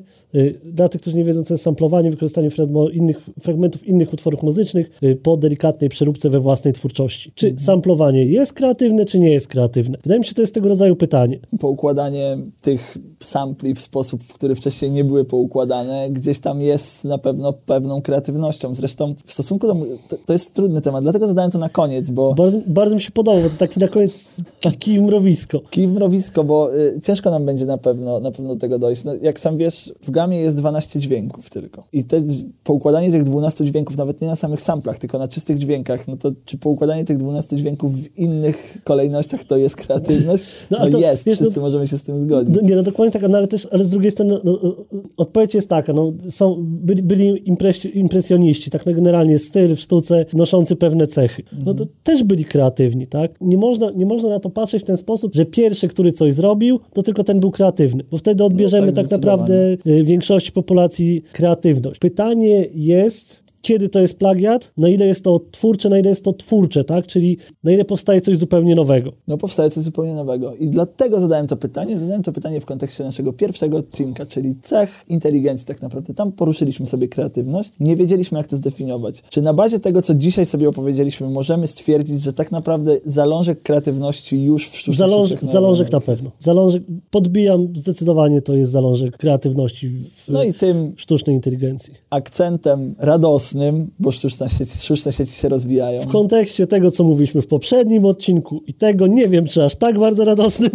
Dla 0.65 0.89
tych, 0.89 1.01
którzy 1.01 1.17
nie 1.17 1.25
wiedzą, 1.25 1.45
co 1.45 1.55
jest 1.55 1.65
samplowanie, 1.65 2.11
wykorzystanie 2.11 2.49
innych, 2.93 3.17
fragmentów 3.41 3.87
innych 3.87 4.13
utworów 4.13 4.43
muzycznych 4.43 4.91
y, 5.03 5.17
po 5.17 5.37
delikatnej 5.37 5.91
przeróbce 5.91 6.31
we 6.31 6.41
własnej 6.41 6.73
twórczości. 6.75 7.33
Czy 7.35 7.55
samplowanie 7.59 8.25
jest 8.25 8.53
kreatywne, 8.53 9.05
czy 9.05 9.19
nie 9.19 9.31
jest 9.31 9.49
kreatywne? 9.49 9.99
Wydaje 10.03 10.19
mi 10.19 10.25
się, 10.25 10.29
że 10.29 10.35
to 10.35 10.43
jest 10.43 10.55
tego 10.55 10.69
rodzaju 10.69 10.97
pytanie. 10.97 11.39
poukładanie 11.61 12.39
tych 12.63 12.99
sampli 13.21 13.75
w 13.75 13.81
sposób, 13.81 14.23
w 14.25 14.33
który 14.33 14.55
wcześniej 14.55 14.91
nie 14.91 15.05
były 15.05 15.25
poukładane, 15.25 16.11
gdzieś 16.11 16.39
tam 16.39 16.63
jest 16.63 17.05
na 17.05 17.19
pewno 17.19 17.53
pewną 17.53 18.03
kreatywnością. 18.03 18.75
Zresztą 18.75 19.15
w 19.27 19.33
stosunku 19.33 19.67
do... 19.67 19.75
To, 20.09 20.17
to 20.27 20.33
jest 20.33 20.55
trudny 20.55 20.81
temat, 20.81 21.03
dlatego 21.03 21.27
zadałem 21.27 21.51
to 21.51 21.59
na 21.59 21.69
koniec, 21.69 22.11
bo 22.11 22.35
Bardzo, 22.35 22.59
bardzo 22.67 22.95
mi 22.95 23.01
się 23.01 23.11
podoba, 23.11 23.43
bo 23.43 23.49
to 23.49 23.57
taki 23.57 23.81
na 23.81 23.89
koniec 23.89 24.29
ki- 24.61 24.73
kij 24.79 24.99
w 24.99 25.03
mrowisko. 25.03 25.61
kij 25.71 25.89
w 25.89 25.93
mrowisko, 25.93 26.45
bo 26.45 26.77
y, 26.77 27.01
ciężko 27.03 27.31
nam 27.31 27.47
będzie 27.47 27.67
na 27.67 27.79
pewno, 27.79 28.21
na 28.21 28.31
pewno 28.31 28.55
do 28.55 28.61
tego 28.61 28.79
dojść. 28.79 29.05
No, 29.05 29.15
jak 29.23 29.41
sam 29.41 29.57
wiesz, 29.57 29.93
w 30.03 30.11
programie 30.21 30.41
jest 30.41 30.57
12 30.57 31.01
dźwięków 31.01 31.51
tylko. 31.51 31.85
I 31.93 32.05
te, 32.05 32.23
poukładanie 32.65 33.11
tych 33.11 33.25
12 33.25 33.65
dźwięków, 33.65 33.97
nawet 33.97 34.21
nie 34.21 34.29
na 34.29 34.37
samych 34.37 34.63
samplach, 34.63 34.99
tylko 34.99 35.19
na 35.19 35.29
czystych 35.29 35.59
dźwiękach, 35.59 36.09
no 36.09 36.17
to 36.17 36.31
czy 36.45 36.59
poukładanie 36.59 37.05
tych 37.05 37.17
12 37.17 37.57
dźwięków 37.57 37.95
w 37.95 38.19
innych 38.19 38.79
kolejnościach 38.85 39.45
to 39.45 39.57
jest 39.57 39.77
kreatywność? 39.77 40.45
No, 40.71 40.79
No, 40.79 40.89
to, 40.89 40.99
jest, 40.99 41.25
wiesz, 41.25 41.39
wszyscy 41.39 41.57
no- 41.61 41.67
możemy 41.67 41.87
się 41.87 41.99
z 41.99 42.03
tym 42.03 42.21
zgodzić. 42.21 42.55
No, 42.55 42.69
nie, 42.69 42.77
no 42.77 42.83
dokładnie 42.83 43.21
tak, 43.21 43.31
no, 43.31 43.39
ale 43.39 43.49
też, 43.49 43.69
ale 43.71 43.85
z 43.85 43.91
drugiej 43.91 44.11
strony 44.11 44.41
no, 44.45 44.59
no, 44.63 44.77
odpowiedź 45.17 45.55
jest 45.55 45.69
taka, 45.69 45.93
no, 45.93 46.13
są, 46.31 46.57
byli, 46.61 47.03
byli 47.03 47.49
impres, 47.49 47.85
impresjoniści, 47.85 48.71
tak 48.71 48.87
no, 48.87 48.93
generalnie 48.93 49.39
styl 49.39 49.77
w 49.77 49.81
sztuce 49.81 50.27
noszący 50.33 50.77
pewne 50.77 51.07
cechy. 51.07 51.43
No 51.65 51.75
to 51.75 51.87
też 52.03 52.25
byli 52.25 52.45
kreatywni, 52.45 53.07
tak? 53.07 53.31
Nie 53.41 53.57
można, 53.57 53.91
nie 53.91 54.07
można 54.07 54.29
na 54.29 54.41
to 54.41 54.51
patrzeć 54.51 54.83
w 54.83 54.87
ten 54.87 54.97
sposób, 54.97 55.35
że 55.35 55.45
pierwszy, 55.45 55.89
który 55.89 56.13
coś 56.13 56.35
zrobił, 56.35 56.81
to 56.93 57.03
tylko 57.03 57.25
ten 57.25 57.41
był 57.41 57.51
kreatywny, 57.51 58.05
bo 58.11 58.17
wtedy 58.17 58.45
odbierzemy 58.45 58.87
tak, 58.87 58.95
tak, 58.95 59.07
zdecydowanie. 59.07 59.41
naprawdę 59.41 59.77
y, 59.87 60.05
większości 60.11 60.53
populacji 60.53 61.23
kreatywność. 61.33 62.01
Pytanie 62.01 62.67
jest, 62.75 63.45
kiedy 63.63 63.89
to 63.89 64.01
jest 64.01 64.19
plagiat, 64.19 64.73
na 64.77 64.89
ile 64.89 65.07
jest 65.07 65.25
to 65.25 65.41
twórcze, 65.51 65.89
na 65.89 65.99
ile 65.99 66.09
jest 66.09 66.25
to 66.25 66.33
twórcze, 66.33 66.85
tak? 66.85 67.07
Czyli 67.07 67.39
na 67.65 67.73
ile 67.73 67.85
powstaje 67.85 68.21
coś 68.21 68.37
zupełnie 68.37 68.75
nowego. 68.75 69.13
No 69.29 69.39
powstaje 69.39 69.71
coś 69.71 69.83
zupełnie 69.85 70.15
nowego. 70.15 70.55
I 70.55 70.69
dlatego 70.69 71.21
zadałem 71.21 71.47
to 71.47 71.57
pytanie. 71.57 71.99
Zadałem 71.99 72.23
to 72.23 72.33
pytanie 72.33 72.61
w 72.61 72.65
kontekście 72.67 73.05
naszego 73.05 73.33
pierwszego 73.33 73.77
odcinka, 73.77 74.27
czyli 74.27 74.55
cech 74.63 74.91
inteligencji 75.09 75.67
tak 75.67 75.83
naprawdę. 75.83 76.15
Tam 76.15 76.33
poruszyliśmy 76.33 76.87
sobie 76.87 77.09
kreatywność. 77.09 77.73
Nie 77.81 77.97
wiedzieliśmy, 77.97 78.39
jak 78.39 78.47
to 78.47 78.57
zdefiniować. 78.57 79.23
Czy 79.31 79.43
na 79.43 79.55
bazie 79.55 79.81
tego, 79.81 80.03
co 80.03 80.15
dzisiaj 80.15 80.47
sobie 80.47 80.69
opowiedzieliśmy, 80.69 81.31
możemy 81.31 81.67
stwierdzić, 81.67 82.23
że 82.23 82.33
tak 82.33 82.53
naprawdę 82.53 82.97
zalążek 83.05 83.63
kreatywności 83.63 84.43
już 84.43 84.69
w 84.69 84.77
sztuce 84.77 84.99
Zalążek, 84.99 85.41
zalążek 85.45 85.93
na 85.93 86.01
pewno. 86.01 86.31
Zalążek, 86.39 86.83
podbijam, 87.11 87.69
zdecydowanie 87.77 88.43
to 88.43 88.55
jest 88.55 88.73
zalążek 88.73 89.17
kreatywności 89.17 89.89
w 90.17 90.29
No 90.29 90.43
i 90.45 90.55
tym 90.55 90.95
sztucznej 90.97 91.37
inteligencji. 91.37 91.95
akcentem 92.11 92.95
radosnym, 92.99 93.50
bo 93.99 94.13
sztuczne 94.13 94.51
sieci, 94.51 94.79
sztuczne 94.79 95.13
sieci 95.13 95.33
się 95.33 95.49
rozwijają. 95.49 96.03
W 96.03 96.09
kontekście 96.09 96.67
tego, 96.67 96.91
co 96.91 97.05
mówiliśmy 97.05 97.43
w 97.43 97.47
poprzednim 97.47 98.05
odcinku 98.05 98.63
i 98.67 98.75
tego 98.75 99.07
nie 99.07 99.29
wiem, 99.29 99.47
czy 99.47 99.65
aż 99.65 99.77
tak 99.77 99.99
bardzo 99.99 100.25
radosnym, 100.25 100.71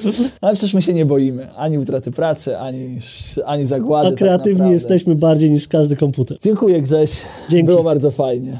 Ale 0.40 0.54
przecież 0.54 0.74
my 0.74 0.82
się 0.82 0.94
nie 0.94 1.06
boimy 1.06 1.54
ani 1.54 1.78
utraty 1.78 2.10
pracy, 2.10 2.58
ani, 2.58 2.98
ani 3.44 3.64
zagłady. 3.64 4.08
a 4.08 4.10
tak 4.10 4.18
kreatywni 4.18 4.52
naprawdę. 4.52 4.74
jesteśmy 4.74 5.14
bardziej 5.14 5.50
niż 5.50 5.68
każdy 5.68 5.96
komputer. 5.96 6.38
Dziękuję 6.42 6.82
Grześ. 6.82 7.10
Dzięki. 7.50 7.66
Było 7.66 7.82
bardzo 7.82 8.10
fajnie. 8.10 8.58